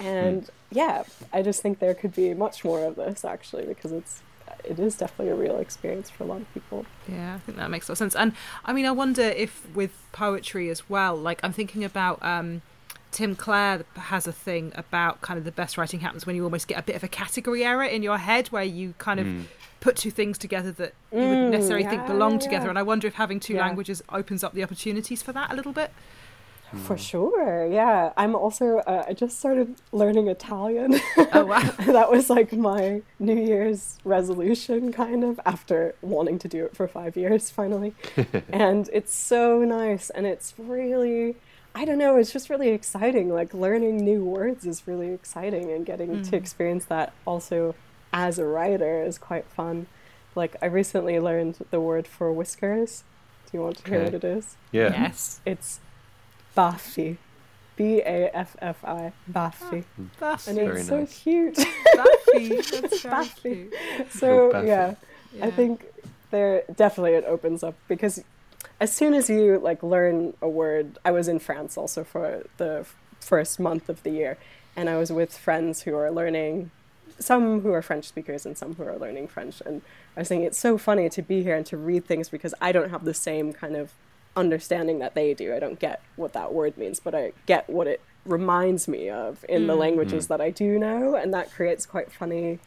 [0.00, 4.22] And yeah, I just think there could be much more of this actually because it's
[4.64, 6.84] it is definitely a real experience for a lot of people.
[7.06, 8.14] Yeah, I think that makes a lot of sense.
[8.14, 8.32] And
[8.64, 12.62] I mean, I wonder if with poetry as well, like I'm thinking about um,
[13.10, 16.68] Tim Clare has a thing about kind of the best writing happens when you almost
[16.68, 19.26] get a bit of a category error in your head where you kind of
[19.80, 22.68] put two things together that you wouldn't Mm, necessarily think belong yeah, together.
[22.68, 23.60] And I wonder if having two Yeah.
[23.66, 25.90] languages opens up the opportunities for that a little bit.
[26.84, 28.12] For sure, yeah.
[28.18, 31.00] I'm also, uh, I just started learning Italian.
[31.32, 31.60] Oh, wow.
[31.86, 36.86] that was like my New Year's resolution, kind of, after wanting to do it for
[36.86, 37.94] five years finally.
[38.52, 41.36] and it's so nice, and it's really,
[41.74, 43.32] I don't know, it's just really exciting.
[43.32, 46.32] Like, learning new words is really exciting, and getting to mm.
[46.32, 47.74] experience that also
[48.12, 49.86] as a writer is quite fun.
[50.34, 53.04] Like, I recently learned the word for whiskers.
[53.50, 54.04] Do you want to hear Okay.
[54.06, 54.56] what it is?
[54.72, 54.90] Yeah.
[54.90, 55.40] Yes.
[55.46, 55.80] It's
[56.56, 57.16] Baffi.
[57.76, 59.12] B A F F I.
[59.30, 59.84] Baffi.
[59.98, 60.50] Ah, Buffy.
[60.50, 61.22] And Very it's so nice.
[61.22, 61.56] cute.
[61.56, 62.48] Buffy.
[62.56, 63.68] That's very Buffy.
[63.70, 64.12] cute.
[64.12, 64.66] so Baffi.
[64.66, 64.94] yeah,
[65.40, 65.84] I think
[66.30, 68.22] there definitely it opens up because
[68.80, 72.86] as soon as you like learn a word, I was in France also for the
[73.20, 74.38] first month of the year,
[74.76, 76.70] and I was with friends who are learning,
[77.18, 79.82] some who are French speakers and some who are learning French, and
[80.16, 82.72] I was thinking it's so funny to be here and to read things because I
[82.72, 83.92] don't have the same kind of
[84.36, 85.54] understanding that they do.
[85.54, 89.44] I don't get what that word means, but I get what it reminds me of
[89.48, 89.80] in the mm.
[89.80, 90.28] languages mm.
[90.28, 92.60] that I do know, and that creates quite funny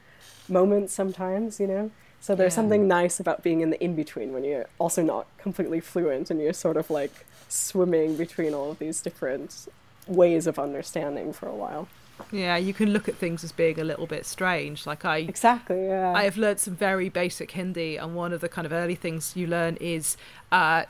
[0.49, 1.91] moments sometimes, you know?
[2.21, 2.57] So there's Yeah.
[2.57, 6.39] something nice about being in the in between when you're also not completely fluent and
[6.39, 9.67] you're sort of like swimming between all of these different
[10.07, 11.87] ways of understanding for a while.
[12.31, 14.85] Yeah, you can look at things as being a little bit strange.
[14.85, 16.13] Like I, Exactly, yeah.
[16.13, 19.35] I have learned some very basic Hindi, and one of the kind of early things
[19.35, 20.15] you learn is
[20.51, 20.83] uh,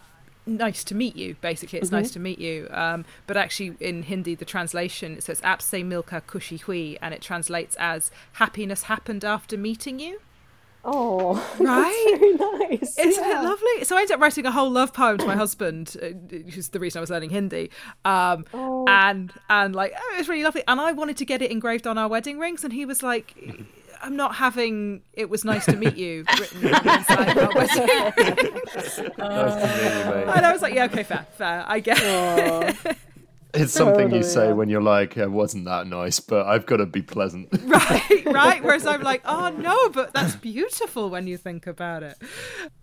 [0.46, 1.36] nice to meet you.
[1.40, 2.68] Basically, it's nice to meet you.
[2.72, 7.14] Um, but actually, in Hindi, the translation it says "Aap se milka khushi hui," and
[7.14, 10.20] it translates as "happiness happened after meeting you."
[10.84, 12.18] Oh, Right?
[12.20, 12.34] very
[12.70, 12.98] nice.
[12.98, 13.42] Isn't yeah.
[13.42, 13.84] it lovely?
[13.84, 16.70] So I ended up writing a whole love poem to my husband, uh, which is
[16.70, 17.70] the reason I was learning Hindi.
[18.06, 18.86] Um, Oh.
[18.88, 20.64] and and like oh, it was really lovely.
[20.68, 23.36] And I wanted to get it engraved on our wedding rings, and he was like.
[24.04, 28.74] I'm not having "It was nice to meet you" written inside our wedding rings.
[28.76, 30.28] Nice to meet you, mate.
[30.36, 31.64] And I was like, "Yeah, okay, fair, fair.
[31.68, 32.96] I get." Aw.
[33.54, 34.54] It's something Totally, you say yeah.
[34.54, 37.50] when you're like, it wasn't that nice, but I've got to be pleasant.
[37.66, 38.64] right, right.
[38.64, 42.18] Whereas I'm like, "Oh no, but that's beautiful when you think about it."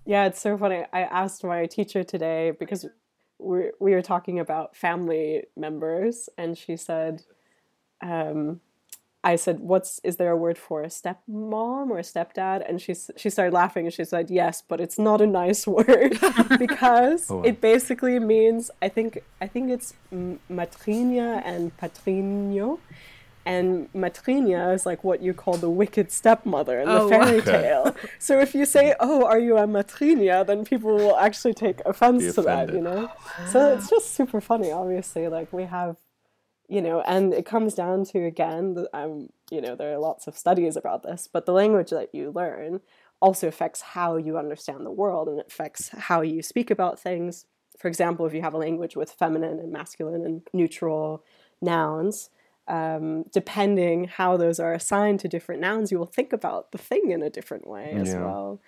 [0.05, 0.85] Yeah, it's so funny.
[0.93, 2.87] I asked my teacher today because
[3.39, 7.23] we we were talking about family members, and she said,
[8.03, 8.61] um,
[9.25, 12.95] "I said, what's is there a word for a stepmom or a stepdad?" And she
[13.17, 16.19] she started laughing, and she said, "Yes, but it's not a nice word
[16.59, 17.43] because Oh, wow.
[17.45, 19.93] it basically means I think I think it's
[20.51, 22.81] matrigna and patrigno."
[23.47, 27.09] And matrigna is like what you call the wicked stepmother in Oh, the wow.
[27.09, 27.63] fairy Okay.
[27.63, 27.97] tale.
[28.19, 32.27] So if you say, "Oh, are you a matrigna?" then people will actually take offense
[32.27, 33.09] Be to that, you know.
[33.53, 34.71] So it's just super funny.
[34.71, 35.97] Obviously, like we have,
[36.69, 40.37] you know, and it comes down to again, um, you know, there are lots of
[40.37, 42.81] studies about this, but the language that you learn
[43.21, 47.47] also affects how you understand the world, and it affects how you speak about things.
[47.79, 51.25] For example, if you have a language with feminine and masculine and neutral
[51.61, 52.31] nouns,
[52.69, 57.11] um, depending how those are assigned to different nouns, you will think about the thing
[57.11, 58.61] in a different way as well.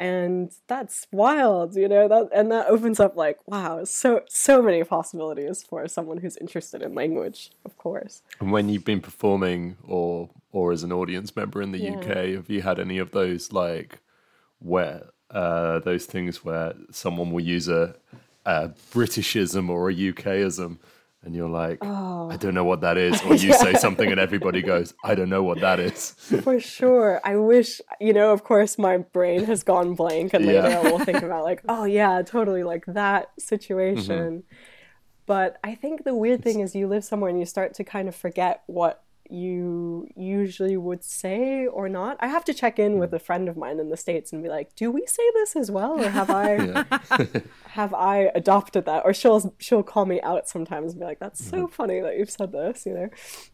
[0.00, 4.84] And that's wild, you know, that and that opens up like, wow, so so many
[4.84, 8.22] possibilities for someone who's interested in language, of course.
[8.38, 11.96] And when you've been performing or or as an audience member in the Yeah.
[11.98, 13.98] UK, have you had any of those like
[14.60, 17.96] where uh, those things where someone will use a,
[18.46, 20.78] a Britishism or a UKism
[21.22, 22.36] and you're like, I oh.
[22.38, 25.42] don't know what that is, or you say something and everybody goes, I don't know
[25.42, 26.10] what that is.
[26.42, 27.20] For sure.
[27.24, 30.80] I wish, you know, of course, my brain has gone blank, and later Yeah.
[30.80, 33.40] I will think about, like, oh, yeah, totally, like that mm-hmm.
[33.40, 34.44] situation.
[35.26, 38.08] But I think the weird thing is you live somewhere and you start to kind
[38.08, 42.16] of forget what you usually would say or not.
[42.20, 43.16] I have to check in with hmm.
[43.16, 45.70] a friend of mine in the States and be like, do we say this as
[45.70, 46.00] well?
[46.00, 46.84] Or have I
[47.70, 49.04] have I adopted that?
[49.04, 51.72] Or she'll she'll call me out sometimes and be like, That's so mm-hmm.
[51.72, 53.08] funny that you've said this, you know?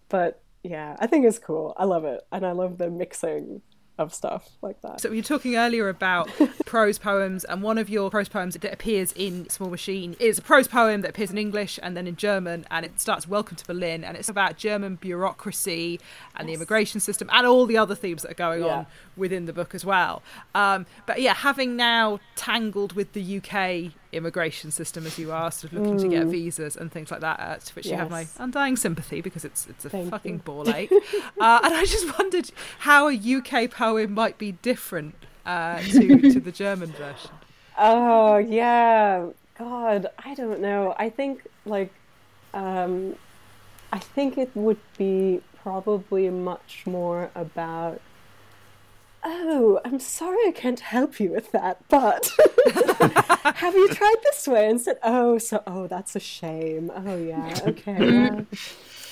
[0.09, 1.75] But yeah, I think it's cool.
[1.77, 2.22] I love it.
[2.33, 3.61] And I love the mixing
[3.97, 5.01] of stuff like that.
[5.01, 6.29] So you were talking earlier about
[6.67, 10.43] prose poems, and one of your prose poems that appears in Small Machine is a
[10.43, 13.65] prose poem that appears in English and then in German, and it starts "Welcome to
[13.67, 16.01] Berlin," and it's about German bureaucracy
[16.37, 18.79] and the immigration system and all the other themes that are going Yeah.
[18.79, 18.87] on
[19.17, 20.23] within the book as well.
[20.55, 25.73] Um, but yeah, having now tangled with the UK immigration system as you are, sort
[25.73, 28.25] of looking to get visas and things like that, uh, to which you have my
[28.25, 28.41] Mm.
[28.45, 30.39] Undying sympathy because it's it's a Thank fucking you.
[30.39, 30.91] ball ache.
[30.93, 32.51] uh, and I just wondered
[32.81, 35.15] how a UK poem might be different
[35.47, 37.31] uh, to to the German version.
[37.77, 39.27] Oh yeah,
[39.59, 40.95] God, I don't know.
[40.99, 41.93] I think like,
[42.55, 43.17] um,
[43.93, 48.01] I think it would be probably much more about
[49.25, 52.31] oh, I'm sorry I can't help you with that, but
[53.57, 54.68] have you tried this way?
[54.68, 56.93] And said, oh, so, oh, that's a shame.
[56.95, 57.95] Oh, yeah, okay.
[57.95, 58.47] Mm.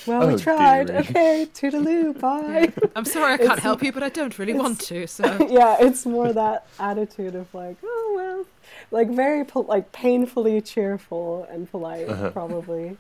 [0.07, 0.89] Well, well Oh, we tried.
[0.89, 0.99] dearie.
[1.01, 2.73] Okay, toodaloo, bye.
[2.95, 5.07] I'm sorry I can't help you, but I don't really want to.
[5.07, 8.47] So yeah, it's more that attitude of like, oh, well,
[8.91, 12.31] like very, pol- like painfully cheerful and polite, uh-huh.
[12.31, 12.99] probably.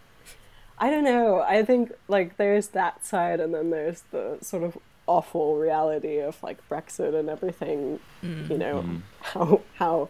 [0.78, 1.40] I don't know.
[1.40, 4.78] I think like there's that side, and then there's the sort of
[5.12, 8.00] awful reality of like Brexit and everything.
[8.22, 8.98] You know mm-hmm.
[9.20, 10.08] how how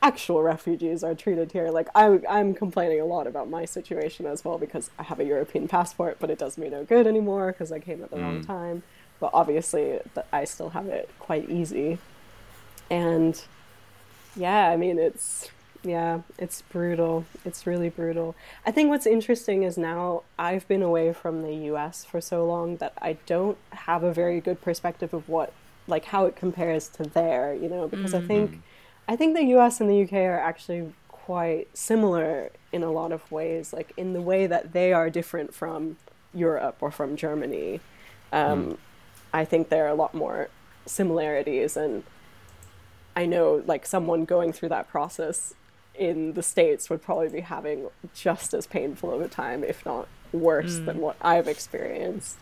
[0.00, 1.70] actual refugees are treated here.
[1.70, 5.24] Like I, I'm complaining a lot about my situation as well because I have a
[5.24, 8.42] European passport, but it does me no good anymore because I came at the wrong
[8.42, 8.46] mm.
[8.46, 8.82] time.
[9.20, 9.98] But obviously,
[10.32, 11.98] I still have it quite easy,
[12.88, 13.42] and
[14.36, 15.50] yeah, I mean it's
[15.82, 17.24] yeah, it's brutal.
[17.44, 18.34] It's really brutal.
[18.66, 22.76] I think what's interesting is now I've been away from the US for so long
[22.78, 25.52] that I don't have a very good perspective of what
[25.86, 28.60] like how it compares to there, you know, because I think
[29.06, 33.30] I think the US and the UK are actually quite similar in a lot of
[33.30, 35.96] ways, like in the way that they are different from
[36.34, 37.80] Europe or from Germany.
[38.32, 38.78] Um,
[39.32, 40.48] I think there are a lot more
[40.86, 42.02] similarities and
[43.14, 45.54] I know like someone going through that process
[45.98, 50.08] in the States would probably be having just as painful of a time, if not
[50.32, 52.36] worse, than what I've experienced.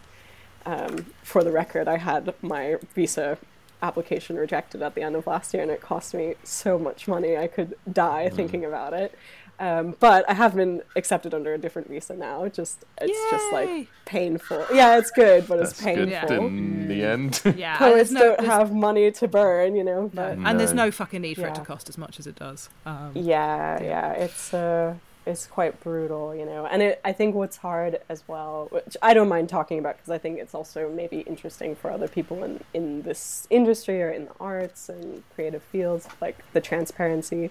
[0.65, 3.39] Um, for the record, I had my visa
[3.83, 7.37] application rejected at the end of last year, and it cost me so much money
[7.37, 9.15] I could die thinking about it.
[9.59, 12.47] Um, but I have been accepted under a different visa now.
[12.49, 14.65] Just it's just like painful.
[14.73, 16.29] Yeah, it's good, but it's painful.
[16.29, 17.41] good in the end.
[17.57, 20.11] yeah, Poets no, don't there's- have money to burn, you know.
[20.13, 20.85] But and there's No.
[20.87, 22.69] no fucking need for it to cost as much as it does.
[22.85, 24.95] Um, yeah yeah it's uh
[25.25, 29.13] it's quite brutal you know and it, i think what's hard as well which i
[29.13, 32.61] don't mind talking about because i think it's also maybe interesting for other people in
[32.75, 37.51] in this industry or in the arts and creative fields like the transparency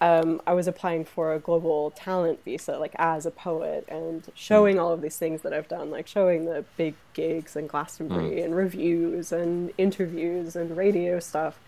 [0.00, 4.30] um, I was applying for a global talent visa, like as a poet, and hmm.
[4.34, 8.38] showing all of these things that I've done, like showing the big gigs and Glastonbury
[8.38, 8.44] hmm.
[8.44, 11.58] and reviews and interviews and radio stuff.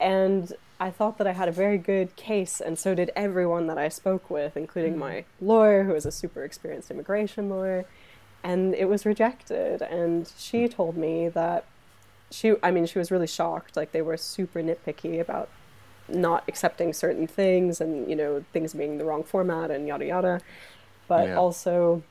[0.00, 3.78] And I thought that I had a very good case, and so did everyone that
[3.78, 5.00] I spoke with, including hmm.
[5.00, 7.84] my lawyer, who is a super experienced immigration lawyer.
[8.42, 9.82] And it was rejected.
[9.82, 11.64] And she told me that
[12.30, 13.76] she, I mean, she was really shocked.
[13.76, 15.48] Like, they were super nitpicky about
[16.08, 20.40] not accepting certain things and, you know, things being the wrong format and yada yada.
[21.08, 21.36] But Yeah.
[21.36, 22.02] also,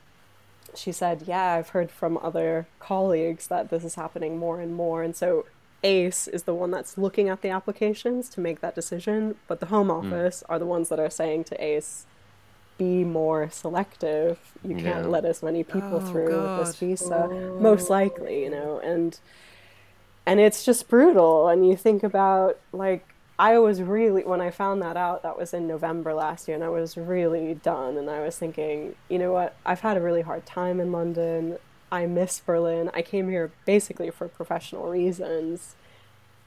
[0.74, 5.02] she said, Yeah, I've heard from other colleagues that this is happening more and more.
[5.02, 5.46] And so
[5.84, 9.66] ACE is the one that's looking at the applications to make that decision, but the
[9.66, 9.92] Home hmm.
[10.06, 12.06] Office are the ones that are saying to ACE,
[12.78, 14.38] be more selective.
[14.62, 15.10] You can't Yeah.
[15.10, 16.78] let as many people Oh, through with this God.
[16.78, 17.58] visa, oh.
[17.60, 19.18] most likely, you know, and
[20.28, 21.48] and it's just brutal.
[21.48, 23.06] And you think about like
[23.38, 25.22] I was really when I found that out.
[25.22, 27.96] That was in November last year, and I was really done.
[27.98, 29.56] And I was thinking, you know what?
[29.66, 31.58] I've had a really hard time in London.
[31.92, 32.90] I miss Berlin.
[32.94, 35.74] I came here basically for professional reasons.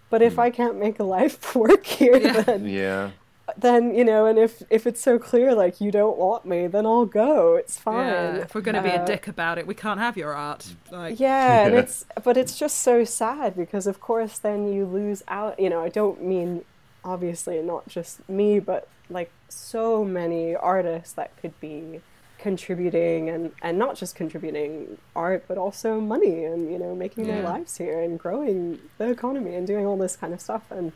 [0.09, 2.41] But if I can't make a life work here, Yeah.
[2.41, 3.11] then yeah.
[3.55, 6.87] then you know, and if if it's so clear like you don't want me, then
[6.87, 7.55] I'll go.
[7.55, 8.07] It's fine.
[8.07, 10.33] yeah, if we're going to be a Uh, dick about it, we can't have your
[10.33, 10.73] art.
[10.91, 15.21] Like, yeah, and it's but it's just so sad because of course then you lose
[15.27, 15.59] out.
[15.59, 16.65] You know, I don't mean
[17.03, 22.01] obviously not just me, but like so many artists that could be
[22.37, 27.43] contributing and and not just contributing art but also money and you know making their
[27.43, 30.93] lives here and growing the economy and doing all this kind of stuff and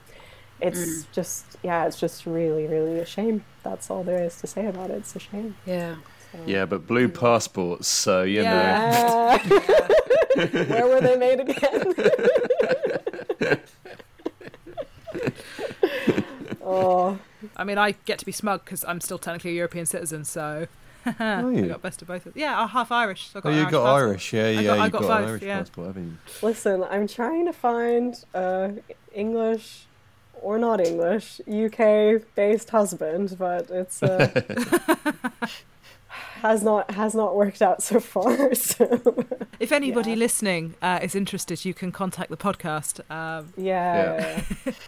[0.61, 4.67] it's just yeah it's just really really a shame that's all there is to say
[4.67, 5.95] about it it's a shame Yeah.
[6.47, 8.49] Yeah, but blue passports, so you know.
[8.49, 9.37] Yeah.
[9.45, 11.93] Uh, where were they made again?
[16.63, 17.19] oh,
[17.57, 20.67] I mean, I get to be smug because I'm still technically a European citizen, so
[21.05, 21.67] Oh, I you?
[21.67, 22.25] got best of both.
[22.25, 23.29] of- Yeah, I'm half Irish.
[23.29, 24.09] So I got Oh, you Irish got passport.
[24.09, 25.57] Irish, yeah, I yeah, got- I you got got, both, an Irish yeah.
[25.59, 26.17] passport, haven't you?
[26.47, 28.69] listen, I'm trying to find uh,
[29.13, 29.85] English
[30.41, 34.29] or not English UK based husband, but it's uh,
[36.43, 38.53] has not has not worked out so far.
[38.55, 38.85] So
[39.59, 40.15] If anybody Yeah.
[40.25, 42.99] listening uh, is interested, you can contact the podcast.
[43.09, 44.41] Um, yeah,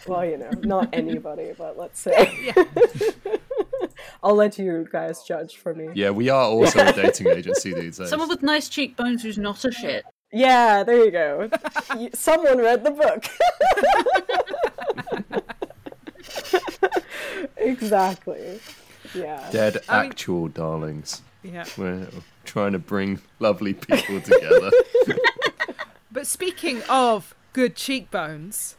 [0.07, 2.63] well, you know, not anybody, but let's say yeah.
[4.23, 5.87] I'll let you guys judge for me.
[5.93, 8.09] Yeah, we are also a dating agency these days.
[8.09, 10.03] Someone with nice cheekbones who's not a shit.
[10.33, 11.49] Yeah, there you go.
[12.13, 13.23] Someone read the book.
[17.57, 18.59] exactly.
[19.13, 19.47] Yeah.
[19.51, 21.21] Dead I mean- actual darlings.
[21.45, 21.65] Yeah.
[21.77, 22.07] We're
[22.43, 24.71] trying to bring lovely people together.
[26.11, 28.77] But speaking of good cheekbones,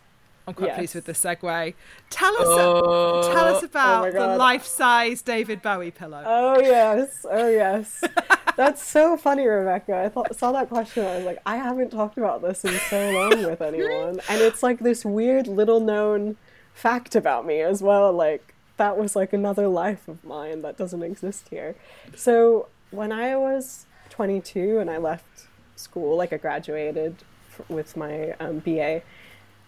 [0.48, 0.76] I'm quite Yes.
[0.78, 1.74] pleased with the segue.
[2.08, 3.30] Tell us, Oh.
[3.34, 6.22] tell us about oh my the life-size David Bowie pillow.
[6.26, 8.02] Oh yes, oh yes.
[8.56, 9.96] That's so funny, Rebecca.
[9.98, 11.04] I thought, saw that question.
[11.04, 14.62] I was like, I haven't talked about this in so long with anyone, and it's
[14.62, 16.36] like this weird little known
[16.72, 18.14] fact about me as well.
[18.14, 21.74] Like that was like another life of mine that doesn't exist here.
[22.14, 25.46] So when I was 22 and I left
[25.76, 27.16] school, like I graduated
[27.50, 29.02] f- with my um, BA,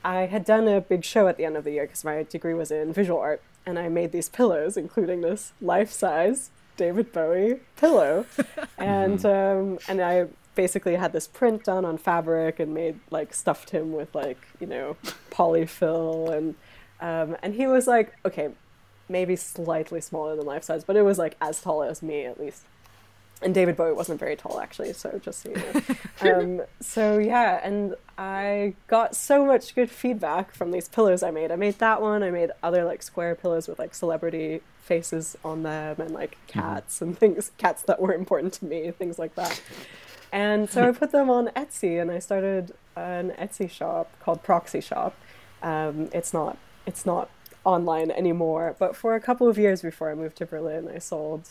[0.05, 2.55] I had done a big show at the end of the year because my degree
[2.55, 8.25] was in visual art, and I made these pillows, including this life-size David Bowie pillow,
[8.79, 13.71] and um, and I basically had this print done on fabric and made like stuffed
[13.71, 14.97] him with like you know
[15.31, 16.55] polyfill and
[17.01, 18.49] um, and he was like okay
[19.09, 22.39] maybe slightly smaller than life size but it was like as tall as me at
[22.39, 22.65] least
[23.41, 25.81] and David Bowie wasn't very tall actually, so just so you know.
[26.39, 31.53] um, so yeah, and I got so much good feedback from these pillows I made.
[31.53, 32.23] I made that one.
[32.23, 37.01] I made other like square pillows with like celebrity faces on them and like cats
[37.01, 39.61] and things, cats that were important to me, things like that.
[40.33, 44.81] And so I put them on Etsy, and I started an Etsy shop called Proxy
[44.81, 45.15] Shop.
[45.63, 47.31] Um, it's not it's not
[47.65, 51.49] online anymore, but for a couple of years before I moved to Berlin, I sold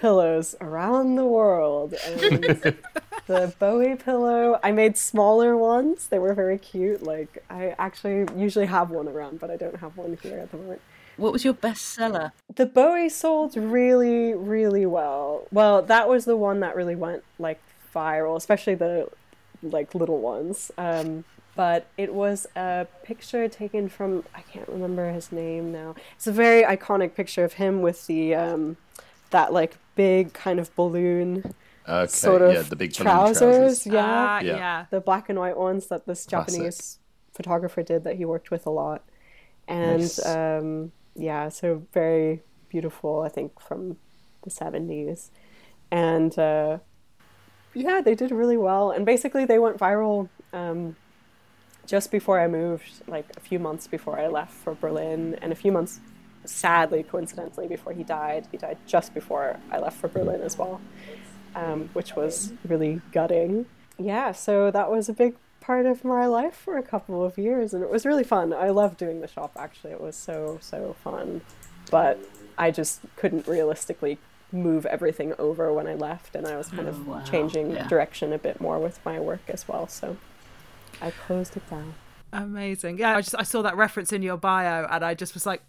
[0.00, 1.94] pillows around the world.
[2.06, 2.42] And
[3.26, 6.08] the bowie pillow i made smaller ones.
[6.08, 7.02] They were very cute.
[7.02, 10.56] Like i actually usually have one around but i don't have one here at the
[10.56, 10.80] moment.
[11.16, 12.32] What was your bestseller?
[12.54, 15.46] the bowie sold really really well.
[15.52, 17.60] Well that was the one that really went like
[17.94, 19.08] viral especially the
[19.62, 20.70] like little ones.
[20.78, 21.24] Um
[21.60, 26.32] but it was a picture taken from i can't remember his name now it's a
[26.32, 28.62] very iconic picture of him with the um
[29.34, 31.30] that like big kind of balloon
[31.88, 33.86] Okay, sort of yeah, the big trousers, trousers.
[33.86, 34.56] yeah Ah, Yeah.
[34.56, 34.78] yeah.
[34.94, 36.54] the black and white ones that this Classic.
[36.54, 36.98] Japanese
[37.34, 39.00] photographer did that he worked with a lot.
[39.66, 40.24] And Nice.
[40.34, 40.92] um,
[41.28, 43.96] yeah, so very beautiful, I think, from
[44.44, 45.30] the 70s.
[45.90, 46.78] And uh,
[47.74, 48.90] yeah, they did really well.
[48.94, 50.96] And basically, they went viral um,
[51.90, 55.56] just before I moved, like a few months before I left for Berlin, and a
[55.56, 56.00] few months,
[56.44, 58.42] sadly, coincidentally, before he died.
[58.52, 60.80] He died just before I left for Berlin as well
[61.54, 63.66] um, which was really gutting.
[63.98, 67.74] Yeah, so that was a big part of my life for a couple of years,
[67.74, 68.52] and it was really fun.
[68.52, 69.92] I loved doing the shop, actually.
[69.92, 71.40] It was so, so fun.
[71.90, 72.18] But
[72.56, 74.18] I just couldn't realistically
[74.52, 77.22] move everything over when I left, and I was kind of Oh, wow.
[77.24, 77.88] changing Yeah.
[77.88, 80.16] direction a bit more with my work as well, so
[81.02, 81.94] I closed it down.
[82.32, 82.98] Amazing.
[82.98, 85.62] Yeah, I just I saw that reference in your bio, and I just was like,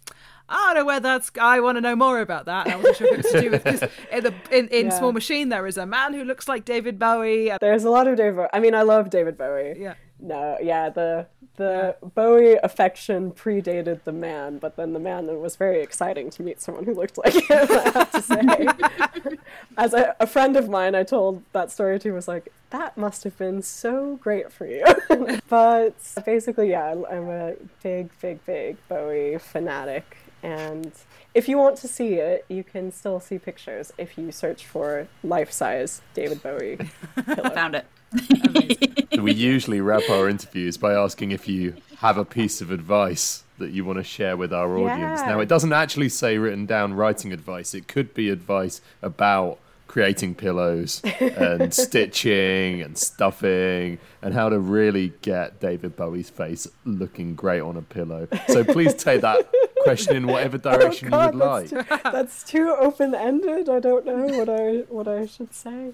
[0.48, 1.30] I don't know where that's.
[1.40, 2.66] I want to know more about that.
[2.66, 3.82] And I wasn't sure if it was to do with because
[4.12, 4.98] in, the, in, in Yeah.
[4.98, 7.50] Small Machine there is a man who looks like David Bowie.
[7.50, 8.46] And, There's a lot of David.
[8.52, 9.74] I mean, I love David Bowie.
[9.76, 11.26] yeah, No, yeah, the
[11.56, 16.42] the Bowie affection predated the man, but then the man it was very exciting to
[16.44, 17.44] meet someone who looked like him.
[17.50, 19.36] I have to say,
[19.76, 23.24] as a, a friend of mine, I told that story to was like that must
[23.24, 24.84] have been so great for you.
[25.48, 30.92] but basically, yeah, I'm a big, big, big Bowie fanatic, and
[31.34, 35.08] if you want to see it, you can still see pictures if you search for
[35.24, 36.78] life-size David Bowie.
[37.54, 37.86] Found it.
[39.22, 43.70] we usually wrap our interviews by asking if you have a piece of advice that
[43.70, 45.20] you want to share with our audience.
[45.20, 45.26] Yeah.
[45.26, 49.58] Now, it doesn't actually say written down writing advice, it could be advice about
[49.92, 57.34] creating pillows and stitching and stuffing and how to really get David Bowie's face looking
[57.34, 58.26] great on a pillow.
[58.48, 59.46] So please take that
[59.82, 61.68] question in whatever direction you would like.
[61.68, 63.68] that's Too, that's too open ended.
[63.68, 65.92] I don't know what I what I should say.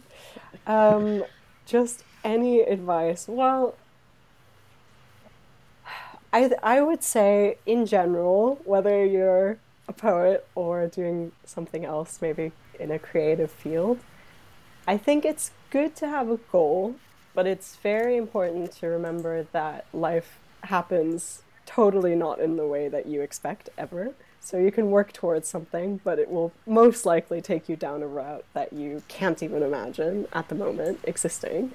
[0.68, 1.24] Um,
[1.66, 3.26] just any advice.
[3.28, 3.74] Well,
[6.32, 12.52] I I would say in general, whether you're a poet or doing something else, maybe
[12.78, 13.98] in a creative field,
[14.86, 16.96] I think it's good to have a goal,
[17.34, 23.06] but it's very important to remember that life happens totally not in the way that
[23.06, 24.14] you expect ever.
[24.40, 28.06] So you can work towards something, but it will most likely take you down a
[28.06, 31.72] route that you can't even imagine at the moment existing.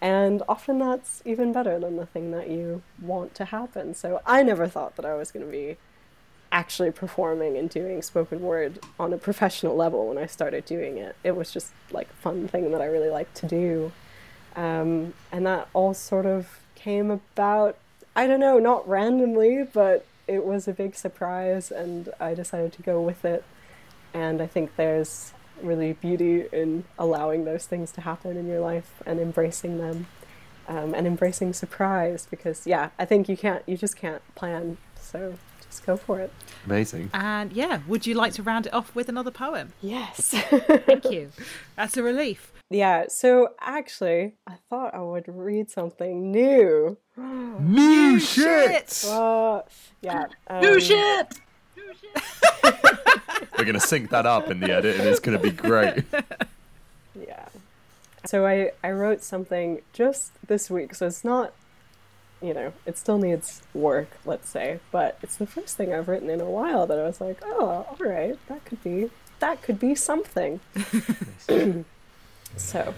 [0.00, 3.94] And often that's even better than the thing that you want to happen.
[3.94, 5.76] So I never thought that I was going to be
[6.50, 11.16] actually performing and doing spoken word on a professional level when I started doing it.
[11.24, 13.92] It was just like a fun thing that I really liked to do.
[14.56, 17.76] Um, and that all sort of came about,
[18.16, 22.82] I don't know, not randomly, but it was a big surprise and I decided to
[22.82, 23.44] go with it.
[24.14, 25.32] And I think there's
[25.62, 30.06] really beauty in allowing those things to happen in your life and embracing them.
[30.68, 34.76] um, and embracing surprise because yeah, I think you can't, you just can't plan.
[35.00, 36.30] So just go for it.
[36.66, 37.08] Amazing.
[37.14, 39.72] And yeah, would you like to round it off with another poem?
[39.80, 40.30] Yes.
[40.30, 41.30] Thank you.
[41.76, 42.52] That's a relief.
[42.68, 43.06] yeah.
[43.08, 46.98] So actually, I thought I would read something new.
[47.16, 49.04] New shit!
[49.08, 49.62] Uh,
[50.02, 50.26] yeah.
[50.48, 51.40] Um, New shit!
[53.58, 56.04] We're going to sync that up in the edit and it's going to be great.
[57.26, 57.48] Yeah.
[58.24, 61.52] So I, I wrote something just this week, so it's not,
[62.42, 66.30] you know, it still needs work, let's say, but it's the first thing I've written
[66.30, 69.10] in a while that I was like, oh, all right, that could be,
[69.40, 70.60] that could be something.
[72.56, 72.94] so,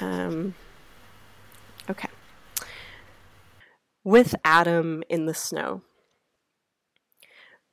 [0.00, 0.54] um,
[1.88, 2.08] okay.
[4.02, 5.82] With Adam in the snow.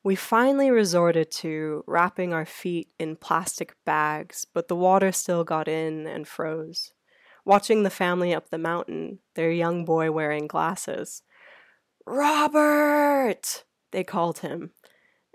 [0.04, 5.68] We finally resorted to wrapping our feet in plastic bags, but the water still got
[5.68, 6.92] in and froze.
[7.46, 11.22] Watching the family up the mountain, their young boy wearing glasses.
[12.06, 13.64] Robert!
[13.92, 14.72] They called him.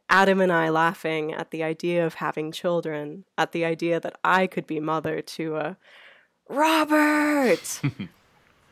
[0.09, 4.47] Adam and I laughing at the idea of having children, at the idea that I
[4.47, 5.77] could be mother to a
[6.49, 7.81] Robert!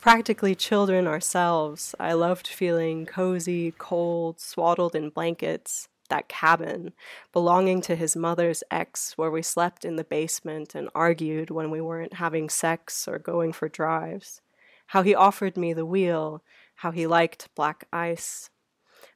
[0.05, 5.89] practically children ourselves, I loved feeling cozy, cold, swaddled in blankets.
[6.10, 6.93] That cabin,
[7.32, 11.81] belonging to his mother's ex, where we slept in the basement and argued when we
[11.81, 14.43] weren't having sex or going for drives.
[14.89, 16.43] How he offered me the wheel,
[16.74, 18.51] how he liked black ice.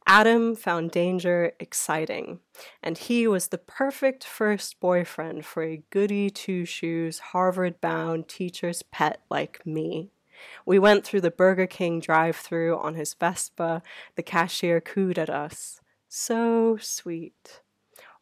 [0.06, 2.40] Adam found danger exciting,
[2.82, 8.82] and he was the perfect first boyfriend for a goody two shoes, Harvard bound teacher's
[8.85, 10.12] pet like me.
[10.66, 13.82] We went through the Burger King drive through on his Vespa.
[14.16, 15.81] The cashier cooed at us.
[16.09, 17.60] So sweet.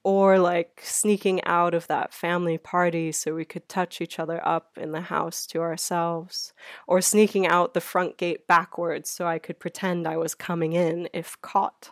[0.03, 4.79] Or like sneaking out of that family party so we could touch each other up
[4.79, 6.53] in the house to ourselves.
[6.87, 11.09] Or sneaking out the front gate backwards so I could pretend I was coming in
[11.13, 11.91] if caught.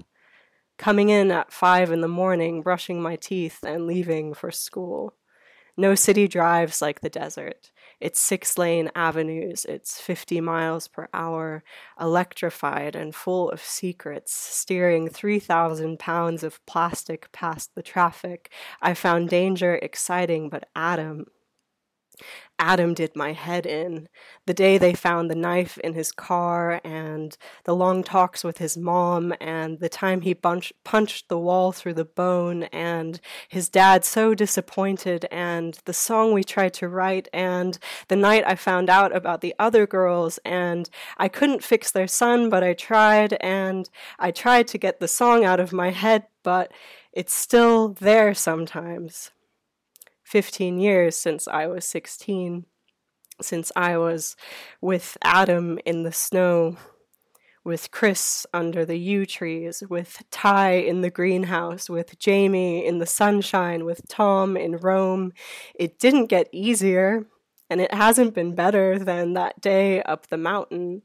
[0.77, 5.15] Coming in at five in the morning, brushing my teeth, and leaving for school.
[5.77, 7.71] No city drives like the desert.
[8.05, 11.65] It's six lane avenues, it's 50 miles per hour,
[11.99, 18.53] electrified and full of secrets, steering 3,000 pounds of plastic past the traffic.
[18.83, 21.29] I found danger exciting, but Adam,
[22.59, 24.09] Adam did my head in.
[24.47, 28.77] The day they found the knife in his car, and the long talks with his
[28.77, 34.05] mom, and the time he bunch- punched the wall through the bone, and his dad
[34.05, 37.78] so disappointed, and the song we tried to write, and
[38.09, 40.89] the night I found out about the other girls, and
[41.19, 45.45] I couldn't fix their son, but I tried, and I tried to get the song
[45.45, 46.73] out of my head, but
[47.12, 49.31] it's still there sometimes.
[50.25, 52.67] 15 years since I was 16,
[53.41, 54.37] since I was
[54.81, 56.77] with Adam in the snow,
[57.65, 63.07] with Chris under the yew trees, with Ty in the greenhouse, with Jamie in the
[63.07, 65.33] sunshine, with Tom in Rome.
[65.75, 67.27] It didn't get easier,
[67.71, 71.03] and it hasn't been better than that day up the mountain.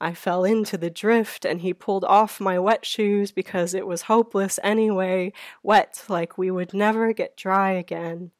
[0.00, 4.02] I fell into the drift and he pulled off my wet shoes because it was
[4.02, 8.30] hopeless anyway, wet like we would never get dry again.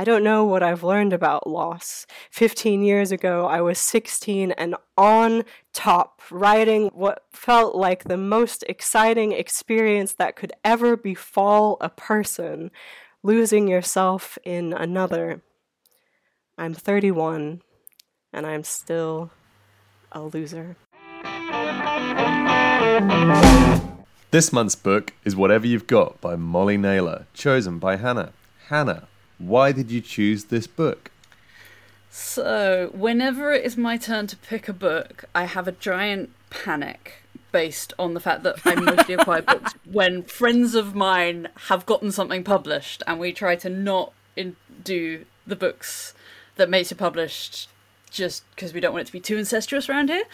[0.00, 2.06] I don't know what I've learned about loss.
[2.30, 5.44] 15 years ago, I was 16 and on
[5.74, 12.70] top, riding what felt like the most exciting experience that could ever befall a person,
[13.22, 15.42] losing yourself in another.
[16.56, 17.60] I'm 31
[18.32, 19.30] and I'm still
[20.12, 20.78] a loser.
[24.30, 28.32] This month's book is Whatever You've Got by Molly Naylor, chosen by Hannah.
[28.68, 29.06] Hannah,
[29.40, 31.10] why did you choose this book?
[32.10, 37.22] So, whenever it is my turn to pick a book, I have a giant panic
[37.52, 42.12] based on the fact that I mostly acquire books when friends of mine have gotten
[42.12, 46.14] something published, and we try to not in- do the books
[46.56, 47.68] that makes it published
[48.10, 50.24] just because we don't want it to be too incestuous around here.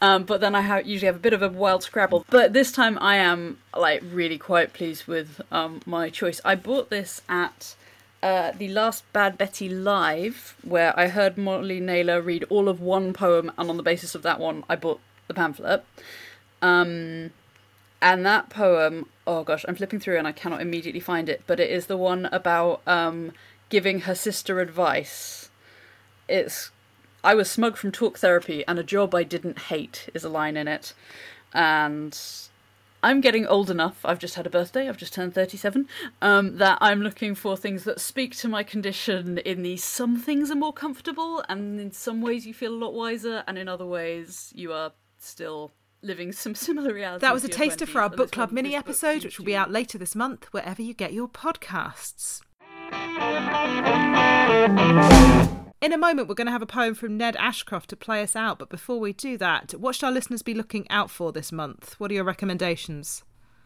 [0.00, 2.26] Um, but then I ha- usually have a bit of a wild scrabble.
[2.28, 6.40] But this time I am like really quite pleased with um, my choice.
[6.44, 7.76] I bought this at
[8.22, 13.12] uh, the last Bad Betty live, where I heard Molly Naylor read all of one
[13.12, 15.84] poem, and on the basis of that one, I bought the pamphlet.
[16.60, 17.30] Um,
[18.02, 21.60] and that poem, oh gosh, I'm flipping through and I cannot immediately find it, but
[21.60, 23.32] it is the one about um,
[23.68, 25.50] giving her sister advice.
[26.28, 26.70] It's
[27.22, 30.56] I was smug from talk therapy, and a job I didn't hate is a line
[30.56, 30.94] in it,
[31.52, 32.18] and
[33.02, 34.00] I'm getting old enough.
[34.04, 34.88] I've just had a birthday.
[34.88, 35.88] I've just turned 37.
[36.20, 39.38] Um, that I'm looking for things that speak to my condition.
[39.38, 42.92] In the some things are more comfortable, and in some ways you feel a lot
[42.92, 45.70] wiser, and in other ways you are still
[46.02, 47.20] living some similar reality.
[47.20, 49.70] That was a taster 20s, for our book club mini episode, which will be out
[49.70, 52.40] later this month, wherever you get your podcasts.
[55.80, 58.36] In a moment, we're going to have a poem from Ned Ashcroft to play us
[58.36, 58.58] out.
[58.58, 61.94] But before we do that, what should our listeners be looking out for this month?
[61.96, 63.24] What are your recommendations?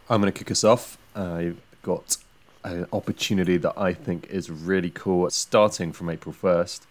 [0.08, 0.96] I'm going to kick us off.
[1.16, 2.16] I've got
[2.62, 5.28] an opportunity that I think is really cool.
[5.30, 6.82] Starting from April 1st,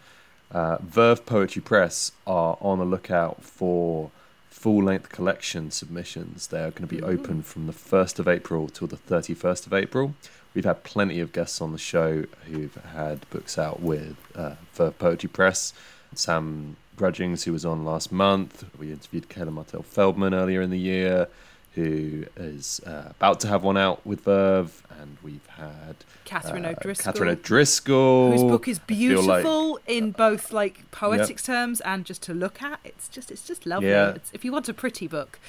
[0.52, 4.10] uh, Verve Poetry Press are on the lookout for
[4.50, 6.48] full length collection submissions.
[6.48, 9.72] They are going to be open from the 1st of April till the 31st of
[9.72, 10.14] April.
[10.54, 14.96] We've had plenty of guests on the show who've had books out with uh, Verve
[14.98, 15.72] Poetry Press.
[16.14, 18.64] Sam Grudgings, who was on last month.
[18.78, 21.28] We interviewed Kayla Martell Feldman earlier in the year,
[21.74, 24.80] who is uh, about to have one out with Verve.
[25.00, 27.12] And we've had Catherine uh, O'Driscoll.
[27.12, 28.30] Catherine O'Driscoll.
[28.30, 32.62] Whose book is feel like- beautiful in both like poetics terms and just to look
[32.62, 32.78] at.
[32.84, 33.88] It's just it's just lovely.
[33.88, 34.10] Yeah.
[34.10, 35.40] It's, if you want a pretty book,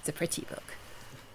[0.00, 0.76] it's a pretty book.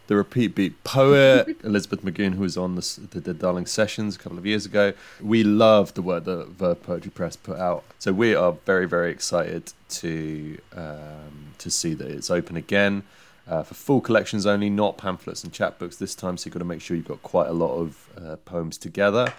[0.10, 4.19] The repeat beat poet Elizabeth Magoon, who was on the, s- the Darling sessions a
[4.19, 4.91] couple of years ago.
[5.22, 9.11] We love the work that Verve Poetry Press put out, so we are very very
[9.11, 13.03] excited to um, to see that it's open again.
[13.48, 16.38] Uh, for full collections only, not pamphlets and chapbooks this time.
[16.38, 19.34] So you've got to make sure you've got quite a lot of uh, poems together.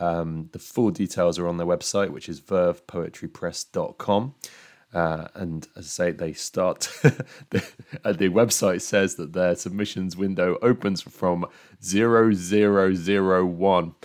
[0.00, 4.34] Um, the full details are on their website, which is vervepoetrypress.com.
[4.94, 6.80] Uh, and as I say, they start.
[7.50, 7.64] the,
[8.04, 11.46] uh, the website says that their submissions window opens from
[11.82, 13.96] zero zero zero one,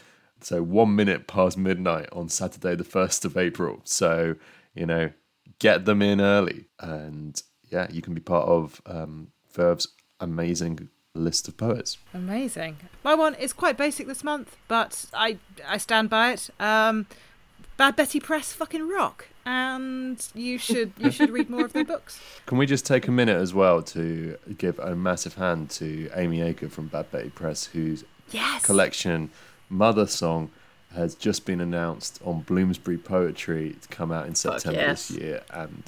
[0.42, 3.82] so one minute past midnight on Saturday, the first of April.
[3.84, 4.36] So
[4.74, 5.12] you know,
[5.60, 9.88] get them in early, and yeah, you can be part of um, Verve's
[10.20, 11.98] amazing list of poets.
[12.14, 12.78] Amazing.
[13.04, 15.38] My one is quite basic this month, but I
[15.68, 16.50] I stand by it.
[16.60, 17.06] Um,
[17.78, 22.22] Bad Betty Press fucking rock, and you should you should read more of their books.
[22.46, 26.42] Can we just take a minute as well to give a massive hand to Amy
[26.42, 28.64] Acre from Bad Betty Press, whose Yes.
[28.64, 29.32] collection
[29.68, 30.52] Mother Song
[30.94, 35.08] has just been announced on Bloomsbury Poetry to come out in September yes.
[35.08, 35.84] this year, and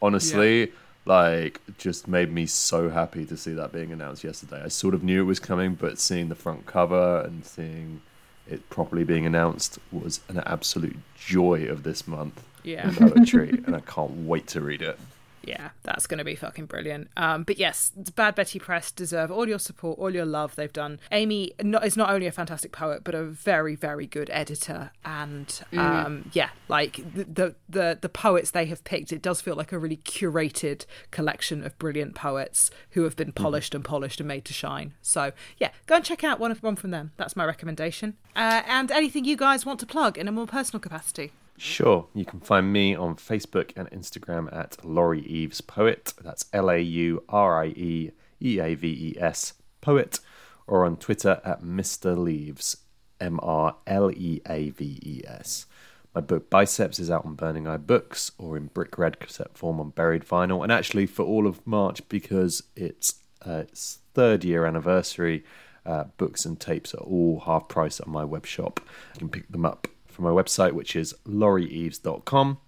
[0.00, 0.72] honestly,
[1.04, 4.62] like, just made me so happy to see that being announced yesterday.
[4.64, 8.00] I sort of knew it was coming, but seeing the front cover and seeing
[8.48, 12.88] it properly being announced was an absolute joy of this month Yeah.
[12.88, 14.98] in poetry, and I can't wait to read it.
[15.44, 17.08] Yeah, that's going to be fucking brilliant.
[17.16, 20.54] Um, but yes, Bad Betty Press deserve all your support, all your love.
[20.56, 21.00] They've done.
[21.10, 24.92] Amy not, is not only a fantastic poet, but a very, very good editor.
[25.04, 29.56] And um, yeah, like the, the the the poets they have picked, it does feel
[29.56, 34.28] like a really curated collection of brilliant poets who have been polished and polished and
[34.28, 34.94] made to shine.
[35.02, 37.12] So yeah, go and check out one of one from them.
[37.16, 38.16] That's my recommendation.
[38.36, 41.32] Uh, and anything you guys want to plug in a more personal capacity.
[41.64, 46.12] Sure, you can find me on Facebook and Instagram at Laurie Eaves Poet.
[46.20, 48.10] That's L A U R I E
[48.40, 50.18] E A V E S Poet,
[50.66, 52.18] or on Twitter at Mr.
[52.18, 52.78] Leaves,
[53.20, 55.66] M R L E A V E S.
[56.12, 59.78] My book Biceps is out on Burning Eye Books or in brick red cassette form
[59.78, 64.66] on Buried Vinyl, and actually for all of March because it's uh, its third year
[64.66, 65.44] anniversary.
[65.86, 68.80] Uh, books and tapes are all half price on my web shop.
[69.14, 72.58] You can pick them up from my website, which is laurieeaves.com,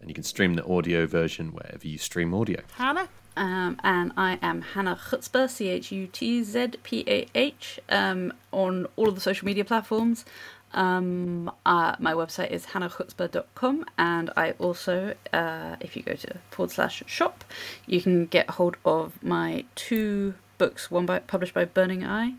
[0.00, 2.60] and you can stream the audio version wherever you stream audio.
[2.74, 3.08] Hannah.
[3.36, 8.32] Um, and I am Hannah Chutzpah, C H U T Z P A H, um,
[8.52, 10.24] on all of the social media platforms.
[10.72, 16.70] Um, uh, my website is hannahchutzpah.com, and I also, uh, if you go to forward
[16.70, 17.44] slash shop,
[17.86, 22.34] you can get hold of my two books, one by published by Burning Eye,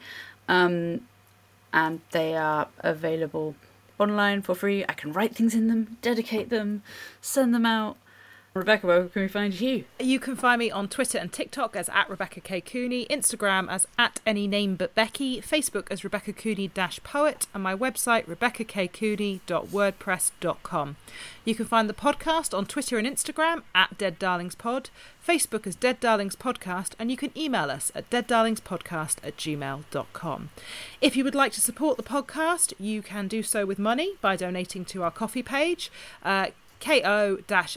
[0.48, 1.02] um,
[1.74, 3.56] and they are available
[4.02, 4.84] online for free.
[4.90, 6.84] I can write things in them, dedicate them,
[7.22, 7.98] send them out.
[8.54, 9.86] Rebecca, where can we find you?
[9.98, 12.60] You can find me on Twitter and TikTok as at Rebecca K.
[12.60, 16.70] Cooney, Instagram as at any name but Becky, Facebook as Rebecca Cooney
[17.02, 20.96] poet, and my website rebeccakcooney.wordpress.com.
[21.46, 24.90] You can find the podcast on Twitter and Instagram at Dead Darlings Pod,
[25.26, 30.50] Facebook as Dead Darlings Podcast, and you can email us at deaddarlingspodcast at gmail.com.
[31.00, 34.36] If you would like to support the podcast, you can do so with money by
[34.36, 35.90] donating to our Ko-fi page.
[36.22, 36.48] Uh,
[36.82, 37.76] ko-fi.com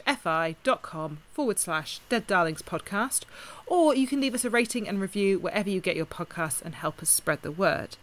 [1.32, 3.22] forward slash Dead Darlings podcast,
[3.66, 6.74] or you can leave us a rating and review wherever you get your podcasts and
[6.74, 7.97] help us spread the word.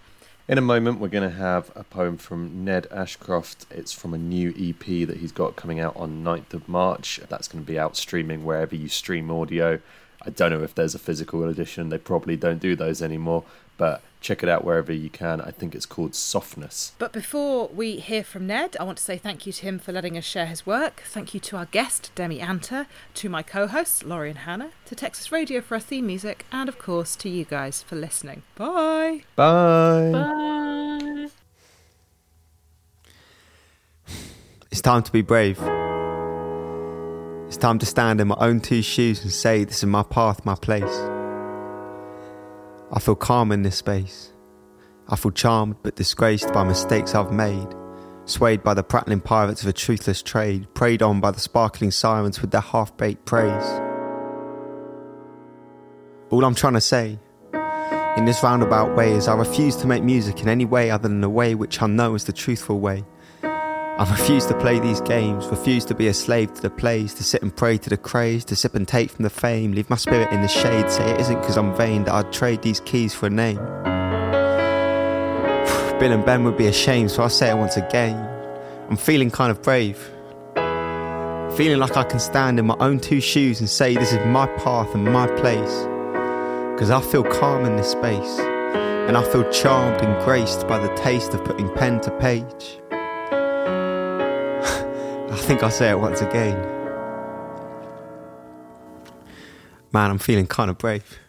[0.48, 3.66] In a moment, we're going to have a poem from Ned Ashcroft.
[3.72, 7.20] It's from a new EP that he's got coming out on 9th of March.
[7.30, 9.80] That's going to be out streaming wherever you stream audio.
[10.24, 11.90] I don't know if there's a physical edition.
[11.90, 13.44] They probably don't do those anymore,
[13.78, 15.42] but check it out wherever you can.
[15.42, 16.94] I think it's called Softness.
[17.00, 19.92] But before we hear from Ned, I want to say thank you to him for
[19.92, 21.02] letting us share his work.
[21.06, 24.96] Thank you to our guest, Demi Anter, to my co hosts, Laurie and Hannah, to
[24.96, 28.44] Texas Radio for our theme music, and of course to you guys for listening.
[28.56, 29.24] Bye.
[29.36, 30.12] Bye.
[30.14, 31.28] Bye.
[34.72, 35.60] It's time to be brave.
[37.48, 40.46] It's time to stand in my own two shoes and say, This is my path,
[40.46, 41.21] my place.
[42.94, 44.34] I feel calm in this space.
[45.08, 47.68] I feel charmed but disgraced by mistakes I've made.
[48.26, 52.42] Swayed by the prattling pirates of a truthless trade, preyed on by the sparkling sirens
[52.42, 53.82] with their half baked praise.
[56.30, 57.18] All I'm trying to say
[58.18, 61.22] in this roundabout way is I refuse to make music in any way other than
[61.22, 63.06] the way which I know is the truthful way.
[64.02, 67.24] I refuse to play these games, refuse to be a slave to the plays, to
[67.24, 69.96] sit and pray to the craze, to sip and take from the fame, leave my
[69.96, 73.14] spirit in the shade, say it isn't because I'm vain that I'd trade these keys
[73.14, 73.58] for a name.
[76.00, 78.18] Bill and Ben would be ashamed, so I say it once again.
[78.90, 80.00] I'm feeling kind of brave.
[81.56, 84.48] Feeling like I can stand in my own two shoes and say this is my
[84.58, 85.84] path and my place.
[86.74, 90.92] Because I feel calm in this space, and I feel charmed and graced by the
[90.96, 92.81] taste of putting pen to page.
[95.32, 96.60] I think I'll say it once again.
[99.94, 101.20] Man, I'm feeling kind of brave.